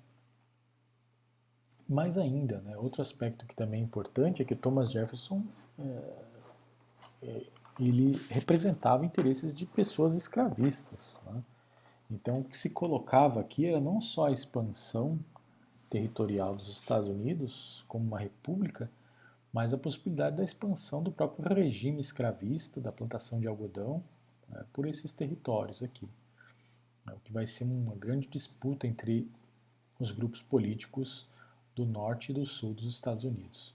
[1.87, 5.43] mais ainda, né, outro aspecto que também é importante é que Thomas Jefferson
[5.79, 6.25] é,
[7.23, 7.45] é,
[7.79, 11.21] ele representava interesses de pessoas escravistas.
[11.25, 11.43] Né?
[12.11, 15.19] Então, o que se colocava aqui era não só a expansão
[15.89, 18.89] territorial dos Estados Unidos como uma república,
[19.51, 24.03] mas a possibilidade da expansão do próprio regime escravista, da plantação de algodão,
[24.49, 26.07] né, por esses territórios aqui.
[27.07, 29.29] É o que vai ser uma grande disputa entre
[29.99, 31.27] os grupos políticos
[31.75, 33.73] do norte e do sul dos Estados Unidos.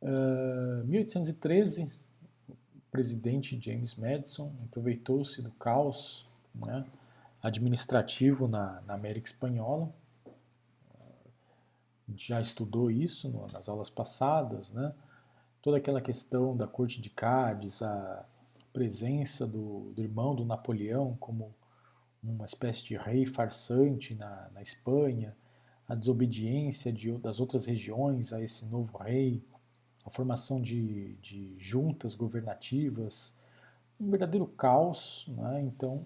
[0.00, 1.90] Uh, 1813,
[2.48, 2.56] o
[2.90, 6.84] presidente James Madison aproveitou-se do caos né,
[7.42, 9.90] administrativo na, na, América Espanhola.
[10.26, 14.94] A gente já estudou isso no, nas aulas passadas, né?
[15.64, 18.26] Toda aquela questão da corte de Cádiz, a
[18.70, 21.54] presença do, do irmão do Napoleão como
[22.22, 25.34] uma espécie de rei farsante na, na Espanha,
[25.88, 29.42] a desobediência de, das outras regiões a esse novo rei,
[30.04, 33.34] a formação de, de juntas governativas,
[33.98, 35.24] um verdadeiro caos.
[35.28, 35.62] Né?
[35.62, 36.04] Então,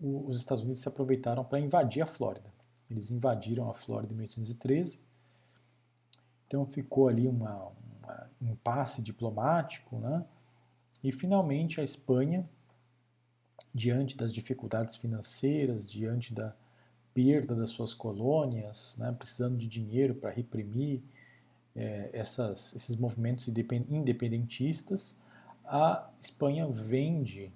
[0.00, 2.54] o, os Estados Unidos se aproveitaram para invadir a Flórida.
[2.88, 5.00] Eles invadiram a Flórida em 1813.
[6.46, 7.89] Então, ficou ali uma, uma
[8.40, 10.24] impasse diplomático, né?
[11.02, 12.48] e finalmente a Espanha
[13.74, 16.54] diante das dificuldades financeiras, diante da
[17.14, 21.02] perda das suas colônias, né, precisando de dinheiro para reprimir
[21.74, 25.16] é, essas, esses movimentos independentistas,
[25.64, 27.52] a Espanha vende,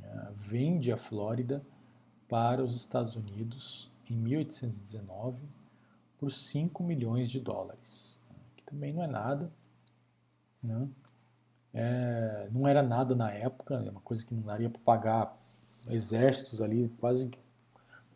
[0.00, 1.62] né, vende a Flórida
[2.28, 5.42] para os Estados Unidos em 1819
[6.18, 8.20] por 5 milhões de dólares,
[8.56, 9.52] que também não é nada,
[10.62, 10.88] né?
[11.72, 15.36] É, não era nada na época, é uma coisa que não daria para pagar
[15.88, 17.30] exércitos ali, quase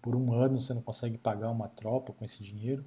[0.01, 2.84] por um ano você não consegue pagar uma tropa com esse dinheiro.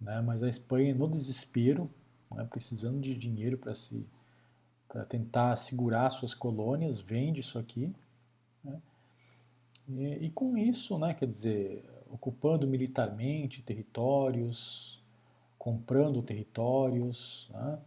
[0.00, 0.20] Né?
[0.22, 1.90] Mas a Espanha, no desespero,
[2.30, 4.06] né, precisando de dinheiro para se
[4.88, 7.90] para tentar segurar suas colônias, vende isso aqui.
[8.62, 8.78] Né?
[9.88, 15.02] E, e, com isso, né, quer dizer, ocupando militarmente territórios,
[15.58, 17.78] comprando territórios, né?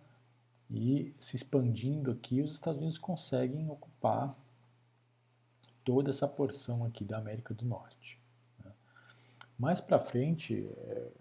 [0.69, 4.35] E se expandindo aqui, os Estados Unidos conseguem ocupar
[5.83, 8.19] toda essa porção aqui da América do Norte.
[8.63, 8.71] Né?
[9.57, 11.11] Mais para frente, é,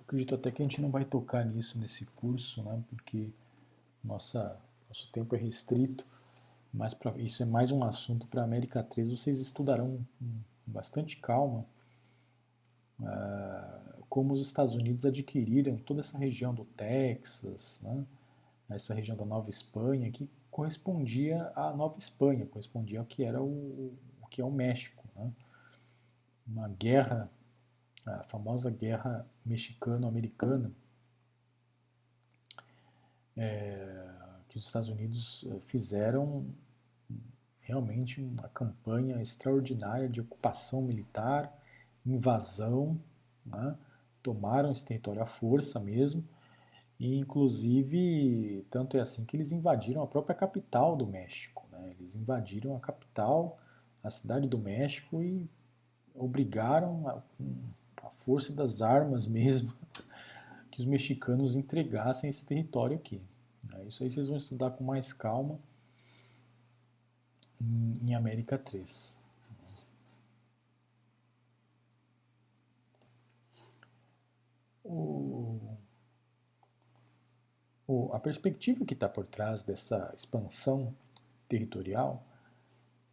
[0.00, 2.82] acredito até que a gente não vai tocar nisso nesse curso, né?
[2.88, 3.30] porque
[4.04, 6.04] nossa, nosso tempo é restrito,
[6.72, 9.10] mas pra, isso é mais um assunto para a América 3.
[9.10, 11.64] Vocês estudarão com bastante calma
[13.00, 18.04] uh, como os Estados Unidos adquiriram toda essa região do Texas, né?
[18.70, 23.96] Essa região da Nova Espanha, que correspondia à Nova Espanha, correspondia ao que era o,
[24.20, 25.04] o que é o México.
[25.14, 25.32] Né?
[26.46, 27.30] Uma guerra,
[28.06, 30.72] a famosa guerra mexicano-americana,
[33.36, 34.10] é,
[34.48, 36.44] que os Estados Unidos eh, fizeram
[37.60, 41.56] realmente uma campanha extraordinária de ocupação militar
[42.04, 43.00] invasão,
[43.44, 43.76] né?
[44.22, 46.24] tomaram esse território à força mesmo,
[47.00, 51.66] e inclusive tanto é assim que eles invadiram a própria capital do México.
[51.72, 51.94] Né?
[51.98, 53.58] Eles invadiram a capital,
[54.04, 55.48] a cidade do México e
[56.14, 57.22] obrigaram a,
[58.06, 59.72] a força das armas mesmo
[60.70, 63.22] que os mexicanos entregassem esse território aqui.
[63.70, 63.86] Né?
[63.86, 65.58] Isso aí vocês vão estudar com mais calma
[68.02, 69.18] em América 3.
[74.84, 75.69] O,
[77.90, 80.94] o, a perspectiva que está por trás dessa expansão
[81.48, 82.24] territorial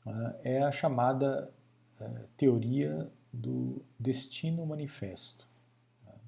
[0.05, 1.51] uh, é a chamada
[1.99, 5.47] uh, teoria do destino manifesto.
[6.05, 6.19] Uh,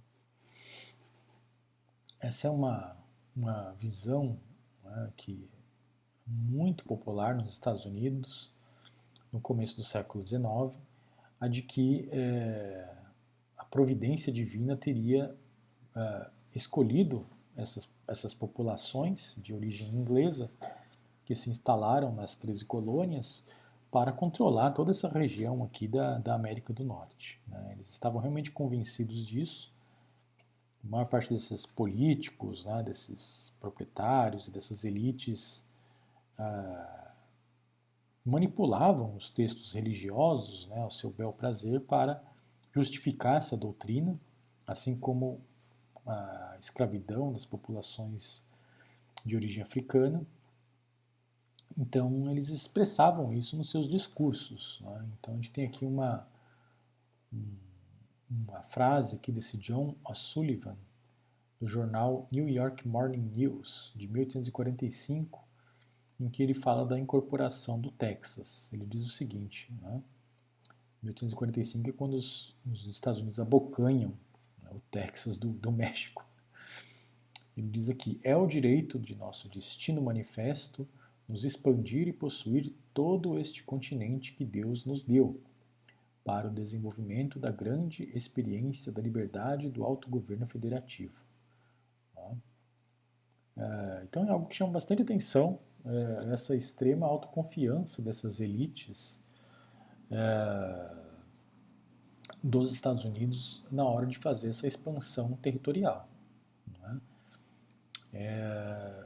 [2.20, 2.98] essa é uma,
[3.36, 4.40] uma visão
[4.84, 5.48] né, que
[6.26, 8.52] muito popular nos Estados Unidos
[9.32, 10.76] no começo do século XIX,
[11.40, 12.96] a de que é,
[13.56, 15.36] a providência divina teria
[15.96, 20.52] é, escolhido essas, essas populações de origem inglesa
[21.24, 23.46] que se instalaram nas 13 colônias
[23.92, 27.40] para controlar toda essa região aqui da, da América do Norte.
[27.48, 27.70] Né?
[27.74, 29.72] Eles estavam realmente convencidos disso.
[30.84, 35.68] A maior parte desses políticos, né, desses proprietários e dessas elites
[36.38, 37.12] ah,
[38.26, 42.24] manipulavam os textos religiosos né, ao seu bel prazer para
[42.72, 44.20] justificar essa doutrina,
[44.66, 45.42] assim como
[46.10, 48.44] a escravidão das populações
[49.26, 50.26] de origem africana.
[51.78, 54.82] Então, eles expressavam isso nos seus discursos.
[54.84, 55.08] Né?
[55.20, 56.28] Então, a gente tem aqui uma,
[58.30, 60.78] uma frase aqui desse John O'Sullivan,
[61.60, 65.48] do jornal New York Morning News, de 1845,
[66.20, 68.70] em que ele fala da incorporação do Texas.
[68.74, 70.02] Ele diz o seguinte, né?
[71.02, 74.14] 1845 é quando os, os Estados Unidos abocanham
[74.76, 76.26] o Texas do, do México.
[77.58, 80.88] Ele diz aqui: é o direito de nosso destino manifesto
[81.28, 85.40] nos expandir e possuir todo este continente que Deus nos deu,
[86.24, 91.14] para o desenvolvimento da grande experiência da liberdade do autogoverno federativo.
[93.58, 99.24] É, então é algo que chama bastante atenção é, essa extrema autoconfiança dessas elites
[100.10, 100.96] é,
[102.42, 106.08] dos Estados Unidos na hora de fazer essa expansão territorial.
[106.80, 107.02] Né?
[108.14, 109.06] É,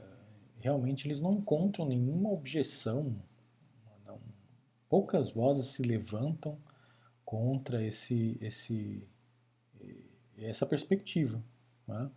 [0.60, 3.14] realmente eles não encontram nenhuma objeção,
[4.06, 4.18] não,
[4.88, 6.56] poucas vozes se levantam
[7.24, 9.06] contra esse, esse,
[10.38, 11.42] essa perspectiva.
[11.86, 12.10] Né?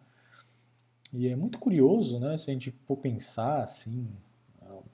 [1.13, 4.07] E é muito curioso, né, se a gente for pensar assim,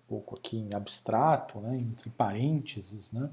[0.07, 3.30] pouco aqui em abstrato, né, entre parênteses, né,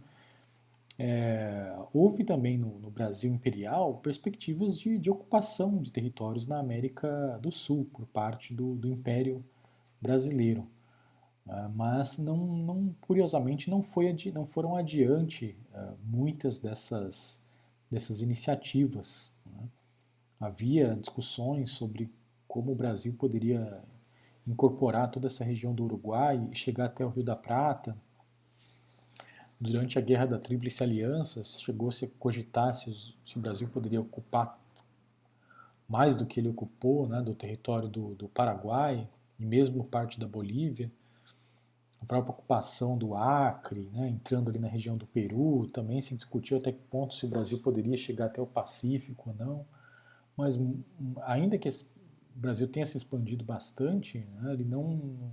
[1.03, 7.38] é, houve também no, no, Brasil imperial perspectivas de, de, ocupação de territórios na América
[7.40, 9.42] do Sul por parte do, do Império
[9.98, 10.68] Brasileiro,
[11.46, 17.42] uh, mas não, não, curiosamente não, foi não foram adiante uh, muitas dessas,
[17.90, 19.32] dessas iniciativas.
[19.46, 19.68] Né?
[20.38, 22.12] Havia discussões sobre
[22.46, 23.82] como o Brasil poderia
[24.46, 27.96] incorporar toda essa região do Uruguai e chegar até o Rio da Prata.
[29.61, 34.58] Durante a Guerra da Tríplice Aliança, chegou-se a cogitar se, se, o Brasil poderia ocupar
[35.86, 39.06] mais do que ele ocupou, né, do território do, do Paraguai
[39.38, 40.90] e mesmo parte da Bolívia.
[42.00, 46.56] A própria ocupação do Acre, né, entrando ali na região do Peru, também se discutiu
[46.56, 49.66] até que ponto se o Brasil poderia chegar até o Pacífico ou não.
[50.34, 50.82] Mas hum,
[51.22, 51.72] ainda que o
[52.34, 55.30] Brasil tenha se expandido bastante, né, ele não,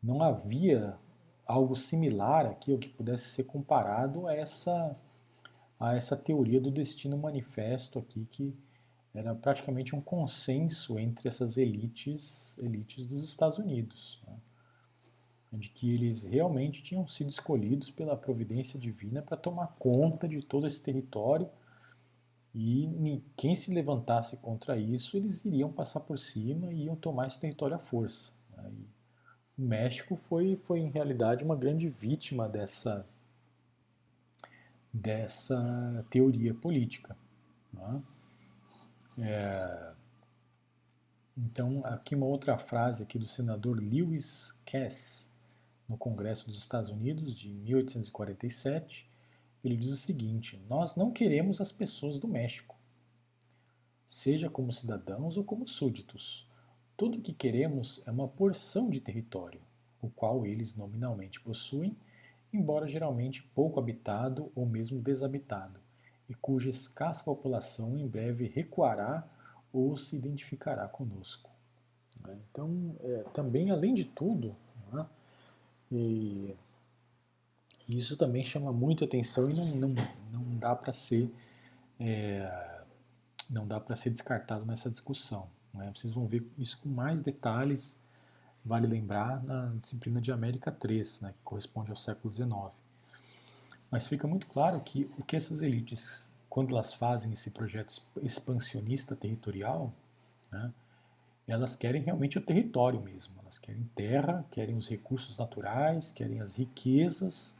[0.00, 0.96] não havia
[1.52, 4.96] algo similar aqui, ou que pudesse ser comparado a essa,
[5.78, 8.54] a essa teoria do destino manifesto aqui, que
[9.14, 14.34] era praticamente um consenso entre essas elites, elites dos Estados Unidos, né,
[15.52, 20.66] de que eles realmente tinham sido escolhidos pela providência divina para tomar conta de todo
[20.66, 21.48] esse território
[22.54, 27.40] e quem se levantasse contra isso, eles iriam passar por cima e iam tomar esse
[27.40, 28.32] território à força.
[28.56, 28.70] Né?
[29.62, 33.06] O México foi, foi, em realidade, uma grande vítima dessa,
[34.92, 37.16] dessa teoria política.
[37.72, 38.02] Né?
[39.18, 39.92] É,
[41.38, 45.32] então, aqui uma outra frase aqui do senador Lewis Cass,
[45.88, 49.08] no Congresso dos Estados Unidos, de 1847,
[49.62, 52.76] ele diz o seguinte: Nós não queremos as pessoas do México,
[54.04, 56.50] seja como cidadãos ou como súditos.
[56.96, 59.60] Tudo o que queremos é uma porção de território,
[60.00, 61.96] o qual eles nominalmente possuem,
[62.52, 65.80] embora geralmente pouco habitado ou mesmo desabitado,
[66.28, 69.26] e cuja escassa população em breve recuará
[69.72, 71.50] ou se identificará conosco.
[72.20, 72.38] Né?
[72.50, 74.54] Então, é, também, além de tudo,
[74.92, 75.06] né,
[75.90, 76.56] e
[77.88, 79.94] isso também chama muito atenção e não, não,
[80.30, 81.30] não dá para ser
[82.00, 82.82] é,
[83.50, 85.48] não dá para ser descartado nessa discussão.
[85.74, 85.90] Né?
[85.94, 87.98] Vocês vão ver isso com mais detalhes,
[88.64, 92.52] vale lembrar, na disciplina de América 3, né, que corresponde ao século XIX.
[93.90, 99.16] Mas fica muito claro que o que essas elites, quando elas fazem esse projeto expansionista
[99.16, 99.92] territorial,
[100.50, 100.72] né,
[101.46, 103.34] elas querem realmente o território mesmo.
[103.42, 107.56] Elas querem terra, querem os recursos naturais, querem as riquezas,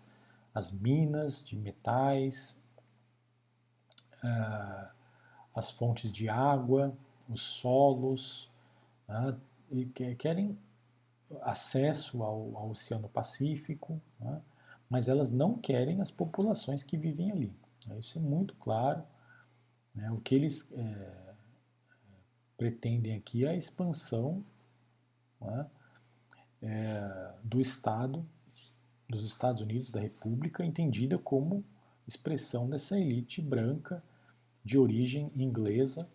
[0.55, 2.57] as minas de metais,
[4.23, 4.89] uh,
[5.55, 6.95] as fontes de água,
[7.33, 8.51] os solos,
[9.09, 9.39] uh,
[9.71, 10.59] e querem
[11.41, 14.41] acesso ao, ao Oceano Pacífico, uh,
[14.89, 17.53] mas elas não querem as populações que vivem ali.
[17.99, 19.03] Isso é muito claro.
[19.95, 20.11] Né?
[20.11, 21.35] O que eles é,
[22.57, 24.45] pretendem aqui a expansão
[25.41, 25.67] é,
[26.63, 28.25] é, do Estado,
[29.09, 31.65] dos Estados Unidos, da República, entendida como
[32.07, 34.03] expressão dessa elite branca
[34.65, 36.09] de origem inglesa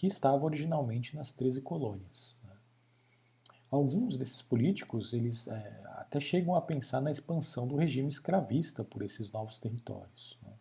[0.00, 2.34] que estava originalmente nas 13 colônias.
[2.42, 2.54] Né.
[3.70, 9.02] Alguns desses políticos eles é, até chegam a pensar na expansão do regime escravista por
[9.02, 10.54] esses novos territórios, né,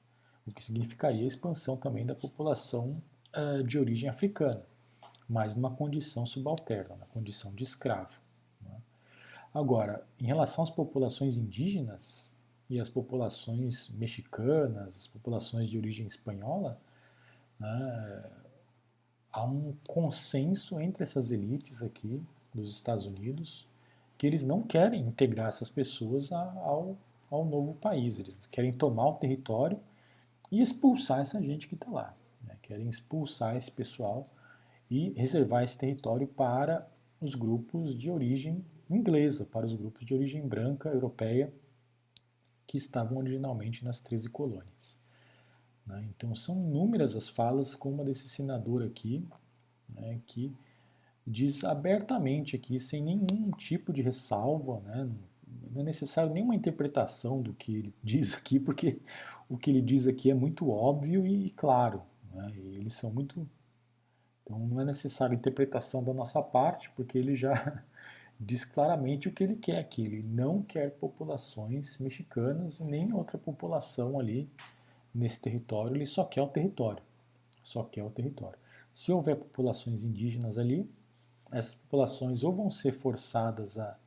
[0.45, 3.01] o que significaria a expansão também da população
[3.33, 4.61] uh, de origem africana
[5.25, 8.19] mas numa condição subalterna, na condição de escravo.
[8.59, 8.75] Né?
[9.53, 12.33] Agora, em relação às populações indígenas
[12.67, 16.81] e às populações mexicanas, as populações de origem espanhola,
[17.59, 18.39] né,
[19.31, 22.21] há um consenso entre essas elites aqui
[22.53, 23.67] dos Estados Unidos
[24.17, 26.97] que eles não querem integrar essas pessoas ao,
[27.31, 29.79] ao novo país, eles querem tomar o território
[30.51, 32.13] e expulsar essa gente que está lá.
[32.43, 32.57] Né?
[32.61, 34.27] Querem expulsar esse pessoal
[34.89, 36.85] e reservar esse território para
[37.21, 41.53] os grupos de origem inglesa, para os grupos de origem branca europeia
[42.67, 44.98] que estavam originalmente nas 13 colônias.
[45.89, 46.05] Né?
[46.15, 49.27] Então são inúmeras as falas, como uma desse senador aqui,
[49.89, 50.55] né, que
[51.25, 55.09] diz abertamente aqui, sem nenhum tipo de ressalva, né,
[55.71, 59.01] não é necessário nenhuma interpretação do que ele diz aqui, porque
[59.49, 62.03] o que ele diz aqui é muito óbvio e claro.
[62.31, 63.49] Né, e eles são muito
[64.43, 67.53] então não é necessário interpretação da nossa parte, porque ele já
[68.39, 70.03] diz claramente o que ele quer aqui.
[70.03, 74.49] Ele não quer populações mexicanas nem outra população ali
[75.13, 77.03] nesse território, ele só quer o território.
[77.63, 78.57] Só quer o território.
[78.93, 80.89] Se houver populações indígenas ali,
[81.51, 83.97] essas populações ou vão ser forçadas a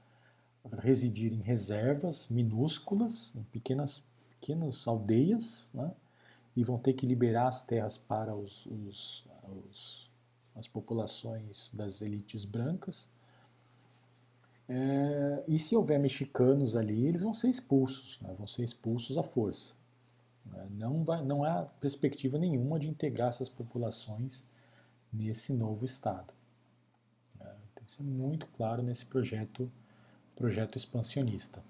[0.79, 5.93] residir em reservas minúsculas, em pequenas, pequenas aldeias, né?
[6.55, 10.13] e vão ter que liberar as terras para os, os, os
[10.55, 13.09] as populações das elites brancas.
[14.69, 19.23] É, e se houver mexicanos ali, eles vão ser expulsos, né, vão ser expulsos à
[19.23, 19.75] força.
[20.47, 24.45] Né, não, vai, não há perspectiva nenhuma de integrar essas populações
[25.13, 26.33] nesse novo Estado.
[27.41, 29.71] É, tem que ser muito claro nesse projeto,
[30.35, 31.63] projeto expansionista.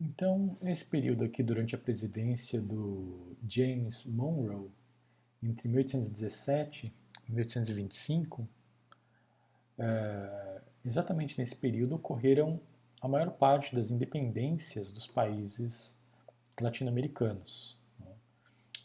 [0.00, 4.70] Então, nesse período aqui, durante a presidência do James Monroe,
[5.42, 6.92] entre 1817
[7.28, 8.46] e 1825,
[9.78, 12.60] é, exatamente nesse período ocorreram
[13.06, 15.96] a maior parte das independências dos países
[16.60, 17.78] latino-americanos.
[18.00, 18.12] Né?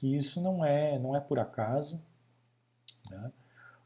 [0.01, 1.99] E isso não é, não é por acaso.
[3.09, 3.31] Né?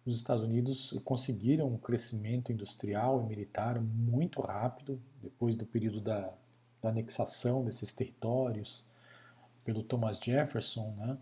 [0.05, 6.31] Os Estados Unidos conseguiram um crescimento industrial e militar muito rápido depois do período da,
[6.81, 8.85] da anexação desses territórios
[9.63, 11.17] pelo Thomas Jefferson, né?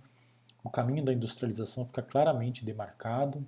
[0.62, 3.46] O caminho da industrialização fica claramente demarcado.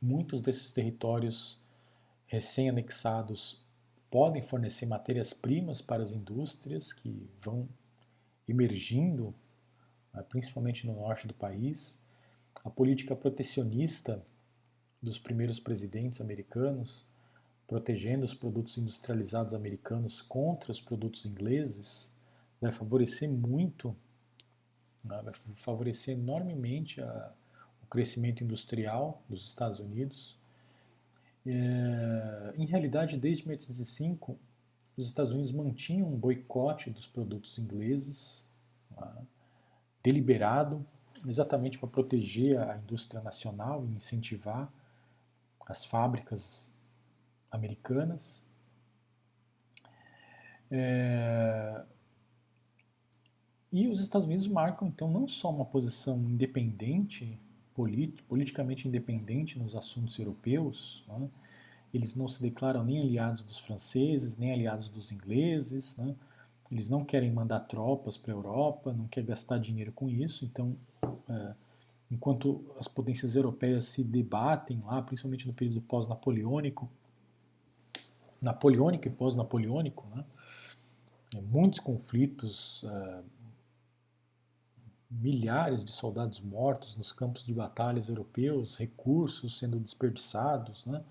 [0.00, 1.60] Muitos desses territórios
[2.26, 3.64] recém-anexados
[4.10, 7.68] podem fornecer matérias-primas para as indústrias que vão
[8.48, 9.34] emergindo,
[10.12, 12.00] né, principalmente no norte do país.
[12.64, 14.24] A política protecionista
[15.00, 17.08] dos primeiros presidentes americanos,
[17.66, 22.12] protegendo os produtos industrializados americanos contra os produtos ingleses,
[22.60, 23.94] vai favorecer muito
[25.04, 27.32] né, vai favorecer enormemente a,
[27.82, 30.37] o crescimento industrial dos Estados Unidos.
[31.50, 34.38] É, em realidade, desde 1805,
[34.98, 38.44] os Estados Unidos mantinham um boicote dos produtos ingleses,
[38.90, 39.26] né,
[40.02, 40.84] deliberado,
[41.26, 44.70] exatamente para proteger a indústria nacional e incentivar
[45.66, 46.70] as fábricas
[47.50, 48.44] americanas.
[50.70, 51.82] É,
[53.72, 57.40] E os Estados Unidos marcam, então, não só uma posição independente,
[57.78, 61.28] polit politicamente independente nos assuntos europeus, né?
[61.94, 66.12] eles não se declaram nem aliados dos franceses, nem aliados dos ingleses, né?
[66.72, 70.76] eles não querem mandar tropas para a Europa, não querem gastar dinheiro com isso, então,
[71.28, 71.54] é,
[72.10, 76.90] enquanto as potências europeias se debatem lá, principalmente no período pós-napoleônico,
[78.42, 80.24] napoleônico e pós-napoleônico, né?
[81.36, 83.22] É, muitos conflitos, é,
[85.10, 90.84] milhares de soldados mortos nos campos de batalhas europeus, recursos sendo desperdiçados.
[90.86, 91.02] Né?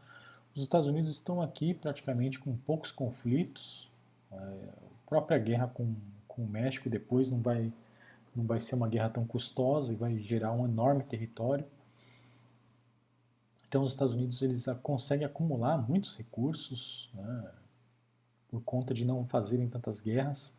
[0.56, 3.90] Os Estados Unidos estão aqui praticamente com poucos conflitos.
[4.32, 5.96] É, a própria guerra com,
[6.28, 7.74] com o México depois não vai,
[8.36, 11.66] não vai ser uma guerra tão custosa e vai gerar um enorme território.
[13.68, 17.52] Então os Estados Unidos eles conseguem acumular muitos recursos né,
[18.48, 20.57] por conta de não fazerem tantas guerras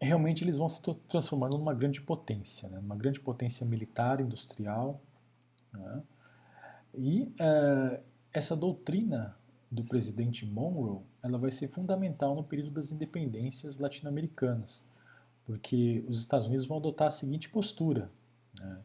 [0.00, 2.78] realmente eles vão se transformando numa grande potência, né?
[2.78, 5.00] uma grande potência militar, industrial.
[5.72, 6.02] Né?
[6.94, 8.00] E uh,
[8.32, 9.36] essa doutrina
[9.70, 14.86] do presidente Monroe ela vai ser fundamental no período das independências latino-americanas,
[15.44, 18.10] porque os Estados Unidos vão adotar a seguinte postura:
[18.58, 18.78] né?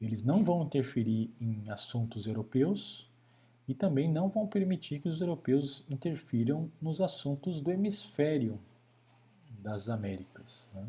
[0.00, 3.08] eles não vão interferir em assuntos europeus
[3.66, 8.58] e também não vão permitir que os europeus interfiram nos assuntos do hemisfério
[9.58, 10.70] das Américas.
[10.74, 10.86] Né?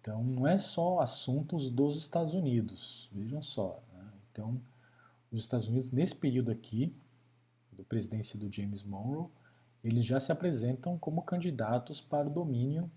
[0.00, 3.82] Então, não é só assuntos dos Estados Unidos, vejam só.
[3.92, 4.04] Né?
[4.30, 4.60] Então,
[5.30, 6.94] os Estados Unidos, nesse período aqui,
[7.72, 9.28] da presidência do James Monroe,
[9.82, 12.90] eles já se apresentam como candidatos para o domínio,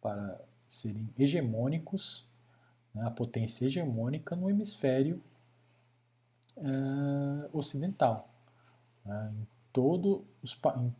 [0.00, 2.26] para serem hegemônicos,
[2.94, 5.20] né, a potência hegemônica no hemisfério
[6.56, 8.28] uh, ocidental.
[9.04, 10.94] Né, em, todo os, em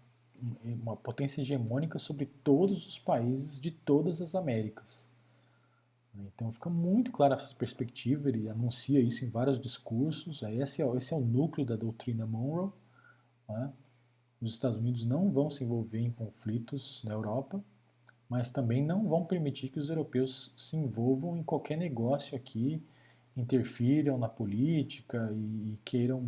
[0.63, 5.09] uma potência hegemônica sobre todos os países de todas as Américas.
[6.17, 11.13] Então fica muito clara essa perspectiva, ele anuncia isso em vários discursos, esse é, esse
[11.13, 12.71] é o núcleo da doutrina Monroe.
[13.49, 13.73] Né?
[14.41, 17.63] Os Estados Unidos não vão se envolver em conflitos na Europa,
[18.29, 22.83] mas também não vão permitir que os europeus se envolvam em qualquer negócio aqui,
[23.37, 26.25] interfiram na política e, e queiram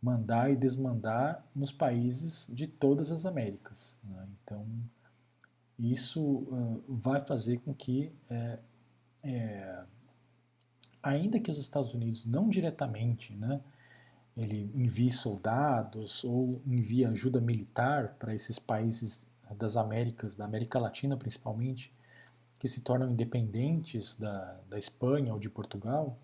[0.00, 3.98] mandar e desmandar nos países de todas as Américas.
[4.04, 4.28] Né?
[4.42, 4.66] Então,
[5.78, 8.58] isso uh, vai fazer com que, é,
[9.22, 9.84] é,
[11.02, 13.60] ainda que os Estados Unidos não diretamente, né,
[14.36, 19.26] ele envie soldados ou envie ajuda militar para esses países
[19.56, 21.92] das Américas, da América Latina principalmente,
[22.58, 26.18] que se tornam independentes da, da Espanha ou de Portugal,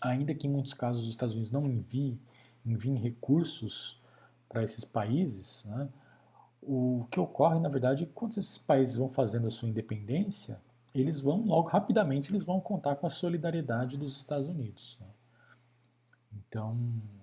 [0.00, 4.00] ainda que em muitos casos os Estados Unidos não enviem, recursos
[4.48, 5.88] para esses países, né,
[6.62, 10.60] o que ocorre, na verdade, quando esses países vão fazendo a sua independência,
[10.92, 14.98] eles vão, logo rapidamente, eles vão contar com a solidariedade dos Estados Unidos.
[15.00, 15.06] Né.
[16.32, 16.76] Então,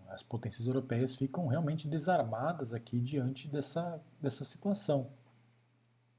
[0.10, 5.10] as potências europeias ficam realmente desarmadas aqui diante dessa, dessa situação.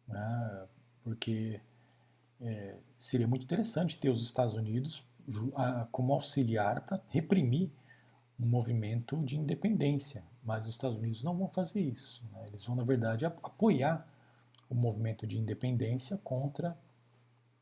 [0.06, 0.66] Né,
[1.02, 1.60] porque
[2.40, 5.04] é, seria muito interessante ter os Estados Unidos
[5.90, 7.70] como auxiliar para reprimir
[8.38, 10.24] um movimento de independência.
[10.42, 12.24] Mas os Estados Unidos não vão fazer isso.
[12.32, 12.44] Né?
[12.48, 14.06] Eles vão, na verdade, apoiar
[14.68, 16.76] o movimento de independência contra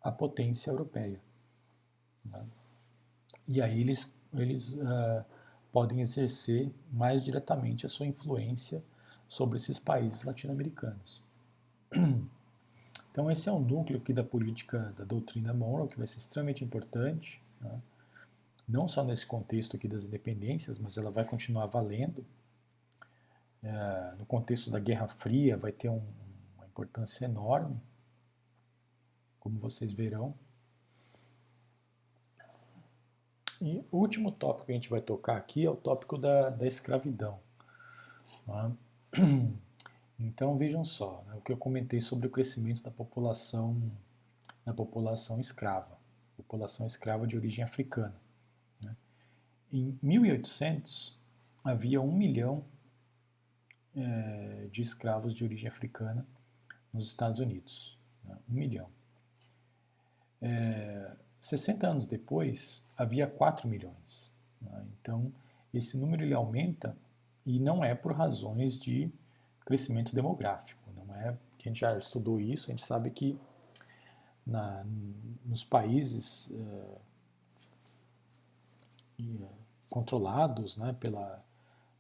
[0.01, 1.21] a potência europeia.
[2.25, 2.45] Né?
[3.47, 5.25] E aí eles, eles uh,
[5.71, 8.83] podem exercer mais diretamente a sua influência
[9.29, 11.23] sobre esses países latino-americanos.
[13.13, 16.65] Então esse é um núcleo aqui da política da doutrina Monroe que vai ser extremamente
[16.65, 17.81] importante né?
[18.69, 22.25] Não só nesse contexto aqui das independências, mas ela vai continuar valendo.
[23.63, 26.03] É, no contexto da Guerra Fria, vai ter um,
[26.57, 27.81] uma importância enorme,
[29.39, 30.35] como vocês verão.
[33.61, 36.67] E o último tópico que a gente vai tocar aqui é o tópico da, da
[36.67, 37.39] escravidão.
[38.47, 38.73] Né?
[40.25, 43.77] Então vejam só, né, o que eu comentei sobre o crescimento da população,
[44.65, 45.99] da população escrava
[46.37, 48.15] população escrava de origem africana.
[48.83, 48.97] Né?
[49.73, 51.19] Em 1800,
[51.65, 52.65] havia um milhão
[53.95, 56.27] é, de escravos de origem africana
[56.93, 57.99] nos Estados Unidos.
[58.25, 58.37] Né?
[58.51, 58.89] Um milhão.
[60.41, 64.35] É, 60 anos depois, havia 4 milhões.
[64.61, 64.87] Né?
[65.01, 65.33] Então,
[65.73, 66.97] esse número ele aumenta
[67.45, 69.11] e não é por razões de
[69.65, 70.81] crescimento demográfico.
[70.97, 73.39] Não é que a gente já estudou isso, a gente sabe que
[74.47, 74.85] na,
[75.45, 77.01] nos países uh,
[79.89, 81.45] controlados né, pela,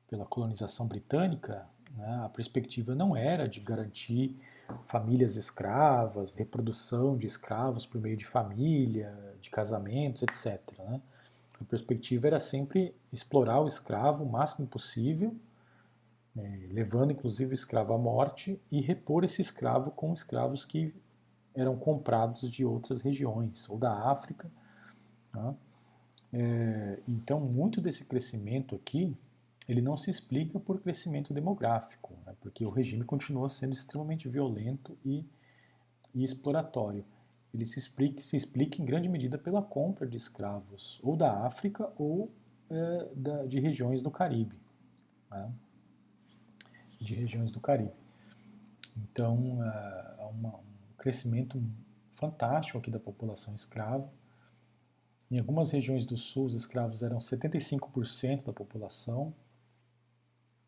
[0.08, 1.66] pela colonização britânica,
[1.96, 2.22] Né?
[2.24, 4.36] A perspectiva não era de garantir
[4.86, 10.60] famílias escravas, reprodução de escravos por meio de família, de casamentos, etc.
[10.78, 11.00] Né?
[11.60, 15.36] A perspectiva era sempre explorar o escravo o máximo possível,
[16.34, 16.66] né?
[16.70, 20.94] levando inclusive o escravo à morte e repor esse escravo com escravos que
[21.54, 24.50] eram comprados de outras regiões, ou da África.
[25.34, 25.54] Né?
[26.32, 29.16] É, então, muito desse crescimento aqui
[29.68, 34.96] ele não se explica por crescimento demográfico, né, porque o regime continua sendo extremamente violento
[35.04, 35.24] e,
[36.14, 37.04] e exploratório.
[37.54, 41.92] Ele se explica, se explica em grande medida pela compra de escravos, ou da África
[41.96, 42.30] ou
[42.70, 44.56] é, da, de regiões do Caribe.
[45.30, 45.52] Né,
[47.00, 47.92] de regiões do Caribe.
[48.96, 50.71] Então, é, há uma, um
[51.02, 51.60] crescimento
[52.12, 54.08] fantástico aqui da população escrava.
[55.28, 59.34] Em algumas regiões do sul, os escravos eram 75% da população,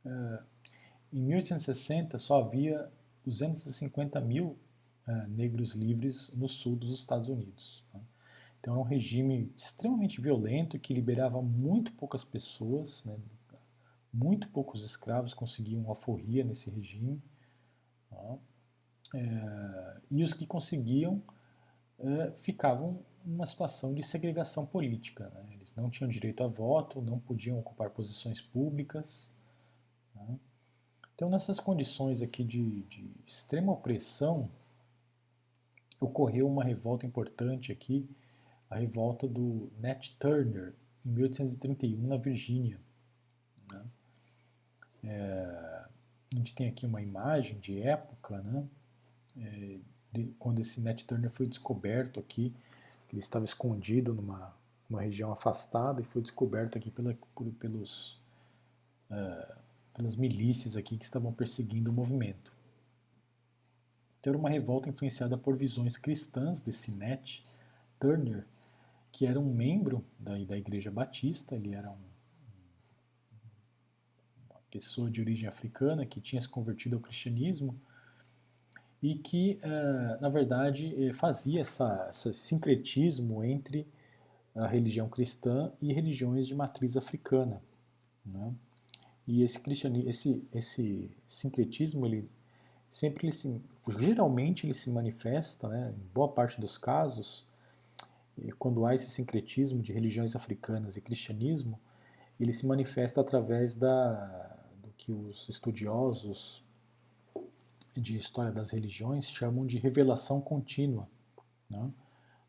[0.05, 0.43] é,
[1.13, 2.91] em 1860 só havia
[3.25, 4.59] 250 mil
[5.07, 7.85] é, negros livres no sul dos Estados Unidos.
[7.95, 8.01] Né?
[8.59, 13.17] Então era um regime extremamente violento que liberava muito poucas pessoas, né?
[14.13, 17.23] muito poucos escravos conseguiam alforria nesse regime.
[18.11, 18.39] Né?
[19.15, 21.23] É, e os que conseguiam
[21.99, 25.31] é, ficavam numa situação de segregação política.
[25.31, 25.55] Né?
[25.55, 29.33] Eles não tinham direito a voto, não podiam ocupar posições públicas,
[30.15, 30.39] né?
[31.15, 34.51] Então, nessas condições aqui de, de extrema opressão,
[36.01, 38.09] ocorreu uma revolta importante aqui,
[38.69, 40.75] a revolta do Nat Turner,
[41.07, 42.81] em 1831, na Virgínia.
[43.71, 43.85] Né?
[45.05, 45.85] É,
[46.35, 48.67] a gente tem aqui uma imagem de época, né?
[49.37, 49.79] É,
[50.13, 52.55] de, quando esse Nat Turner foi descoberto aqui,
[53.11, 54.55] ele estava escondido numa,
[54.89, 58.21] numa região afastada e foi descoberto aqui pela, por, pelos
[59.11, 62.53] uh, pelas milícias aqui que estavam perseguindo o movimento.
[64.21, 67.45] Então era uma revolta influenciada por visões cristãs desse Net
[67.99, 68.45] Turner,
[69.13, 72.15] que era um membro da, da Igreja Batista, ele era um,
[74.69, 77.81] pessoa de origem africana que tinha se convertido ao cristianismo
[79.05, 83.87] e que, uh, na verdade, eh, fazia essa, esse sincretismo entre
[84.55, 87.61] a religião cristã e religiões de matriz africana.
[88.25, 88.55] Né?
[89.27, 92.31] E esse cristianismo, esse, esse sincretismo, ele
[92.89, 93.61] sempre ele se,
[93.99, 97.47] geralmente ele se manifesta, né, em boa parte dos casos,
[98.59, 101.79] quando há esse sincretismo de religiões africanas e cristianismo,
[102.41, 106.65] ele se manifesta através da, do que os estudiosos
[107.97, 111.09] de história das religiões chamam de revelação contínua,
[111.69, 111.91] né?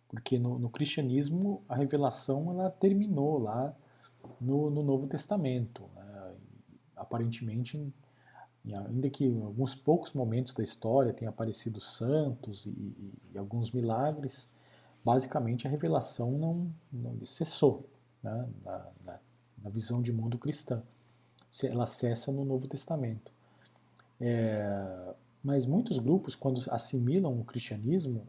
[0.08, 3.76] porque no, no, cristianismo a revelação ela terminou lá
[4.40, 6.36] no, no Novo Testamento, né?
[6.96, 7.94] aparentemente,
[8.66, 13.72] ainda que em alguns poucos momentos da história tenha aparecido santos e, e, e alguns
[13.72, 14.50] milagres,
[15.06, 17.88] basicamente a revelação não, não cessou
[18.24, 19.20] né, na, na,
[19.64, 20.82] na, visão de mundo cristã.
[21.64, 23.32] Ela cessa no Novo Testamento.
[24.20, 25.14] É,
[25.46, 28.26] mas muitos grupos, quando assimilam o cristianismo,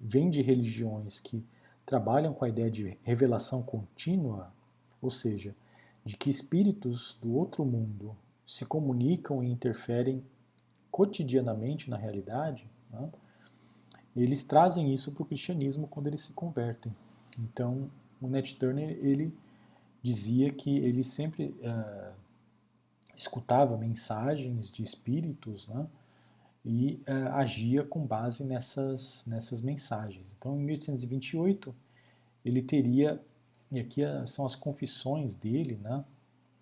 [0.00, 1.46] vêm de religiões que
[1.86, 4.52] trabalham com a ideia de revelação contínua,
[5.00, 5.54] ou seja,
[6.04, 10.24] de que espíritos do outro mundo se comunicam e interferem
[10.90, 13.08] cotidianamente na realidade, né,
[14.16, 16.92] eles trazem isso para o cristianismo quando eles se convertem.
[17.38, 17.88] Então,
[18.20, 19.32] o Nat Turner ele
[20.02, 22.12] dizia que ele sempre uh,
[23.16, 25.86] escutava mensagens de espíritos, né,
[26.64, 30.34] e uh, agia com base nessas, nessas mensagens.
[30.36, 31.74] Então, em 1828,
[32.44, 33.20] ele teria
[33.70, 36.04] e aqui eh, são as confissões dele, né?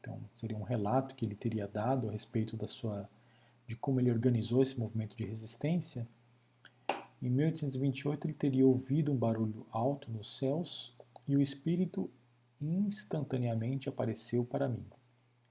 [0.00, 3.08] Então, seria um relato que ele teria dado a respeito da sua
[3.66, 6.06] de como ele organizou esse movimento de resistência.
[7.20, 10.94] Em 1828 ele teria ouvido um barulho alto nos céus
[11.26, 12.10] e o espírito
[12.60, 14.84] instantaneamente apareceu para mim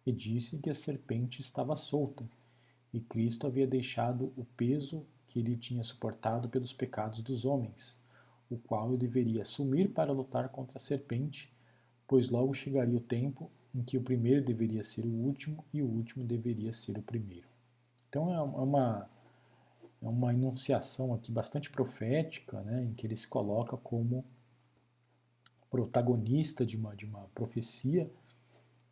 [0.06, 2.26] e disse que a serpente estava solta
[2.94, 8.00] e Cristo havia deixado o peso que ele tinha suportado pelos pecados dos homens
[8.50, 11.52] o qual eu deveria assumir para lutar contra a serpente,
[12.08, 15.86] pois logo chegaria o tempo em que o primeiro deveria ser o último e o
[15.86, 17.48] último deveria ser o primeiro.
[18.10, 19.10] Então é, é uma,
[20.02, 24.24] é uma enunciação aqui bastante profética, né, em que ele se coloca como
[25.70, 28.10] protagonista de uma, de uma profecia,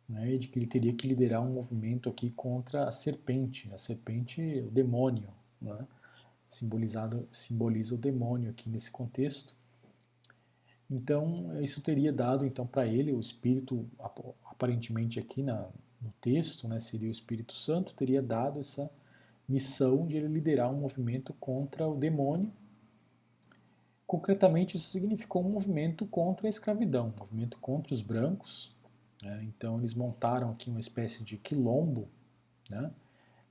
[0.08, 4.40] né, de que ele teria que liderar um movimento aqui contra a serpente, a serpente,
[4.66, 5.28] o demônio,
[5.60, 5.86] né,
[6.48, 9.54] simbolizado, simboliza o demônio aqui nesse contexto.
[10.88, 13.88] Então, isso teria dado então para ele o espírito
[14.44, 15.68] aparentemente aqui na,
[16.00, 18.90] no texto, né, seria o Espírito Santo, teria dado essa
[19.48, 22.50] missão de ele liderar um movimento contra o demônio.
[24.06, 28.74] Concretamente, isso significou um movimento contra a escravidão, um movimento contra os brancos.
[29.22, 29.44] Né?
[29.44, 32.08] Então, eles montaram aqui uma espécie de quilombo,
[32.70, 32.90] né?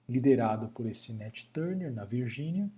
[0.07, 2.69] liderado por esse Nat Turner, na Virgínia.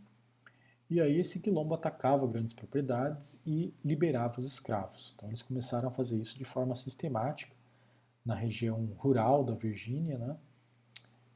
[0.90, 5.14] E aí, esse quilombo atacava grandes propriedades e liberava os escravos.
[5.16, 7.54] Então, eles começaram a fazer isso de forma sistemática
[8.26, 10.38] na região rural da Virgínia, né?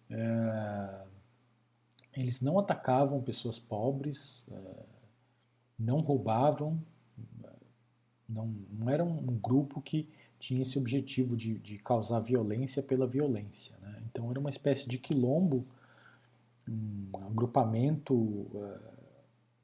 [0.10, 1.06] É,
[2.18, 4.84] eles não atacavam pessoas pobres, é,
[5.80, 6.82] não roubavam,
[8.28, 10.10] não, não era um, grupo que
[10.41, 13.77] tinha esse objetivo de, de causar violência pela violência.
[13.80, 14.01] Né?
[14.09, 15.68] Então era uma espécie de quilombo,
[16.68, 18.80] um agrupamento é,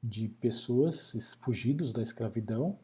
[0.00, 2.78] de pessoas fugidos da escravidão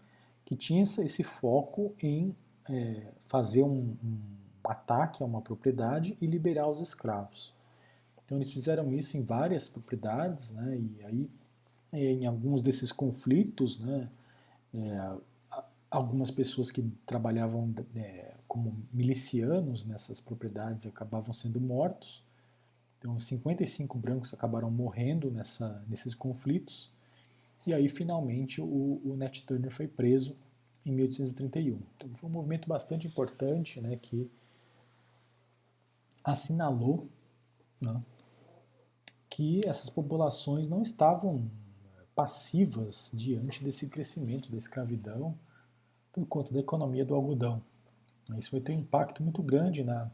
[0.45, 2.35] que tinha esse foco em
[2.69, 4.21] é, fazer um, um,
[4.65, 7.55] ataque a uma propriedade e liberar os escravos.
[8.25, 11.31] Então eles fizeram isso em várias propriedades, né, e aí
[11.93, 14.09] é, em alguns desses conflitos, né,
[14.75, 15.17] é,
[15.95, 22.21] algumas pessoas que trabalhavam é, como milicianos nessas propriedades acabavam sendo mortos.
[22.99, 26.91] Então 55 brancos acabaram morrendo nessa, nesses conflitos.
[27.65, 30.35] E aí finalmente o, o Nat Turner foi preso
[30.85, 31.79] em 1831.
[31.97, 34.29] Então, foi um movimento bastante importante né, que
[36.25, 37.09] assinalou
[37.81, 38.03] né,
[39.31, 41.49] que essas populações não estavam
[42.17, 45.39] passivas diante desse crescimento da escravidão
[46.15, 47.61] por conta da economia do algodão.
[48.39, 50.11] Isso vai ter um impacto muito grande na,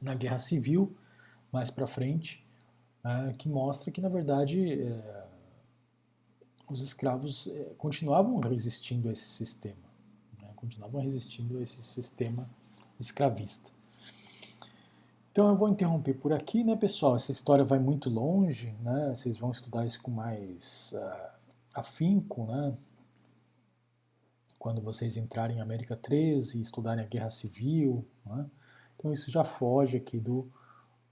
[0.00, 0.96] na guerra civil
[1.52, 2.46] mais para frente,
[3.02, 5.26] né, que mostra que, na verdade, é,
[6.68, 9.76] os escravos eh, continuavam resistindo a esse sistema,
[10.42, 10.48] né?
[10.56, 12.48] continuavam resistindo a esse sistema
[12.98, 13.70] escravista.
[15.30, 17.14] Então eu vou interromper por aqui, né, pessoal?
[17.14, 19.14] Essa história vai muito longe, né?
[19.14, 21.30] Vocês vão estudar isso com mais uh,
[21.74, 22.74] afinco, né?
[24.66, 28.50] Quando vocês entrarem em América 13 e estudarem a Guerra Civil, né?
[28.96, 30.50] Então isso já foge aqui do,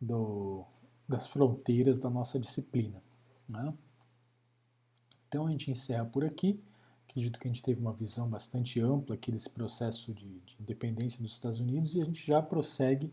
[0.00, 0.64] do,
[1.08, 3.00] das fronteiras da nossa disciplina,
[3.48, 3.72] né?
[5.28, 6.60] Então a gente encerra por aqui.
[7.08, 11.22] Acredito que a gente teve uma visão bastante ampla aqui desse processo de, de independência
[11.22, 13.12] dos Estados Unidos e a gente já prossegue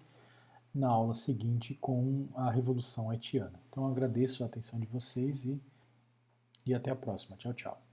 [0.73, 3.61] na aula seguinte com a Revolução Haitiana.
[3.69, 5.61] Então agradeço a atenção de vocês e,
[6.65, 7.37] e até a próxima.
[7.37, 7.90] Tchau, tchau.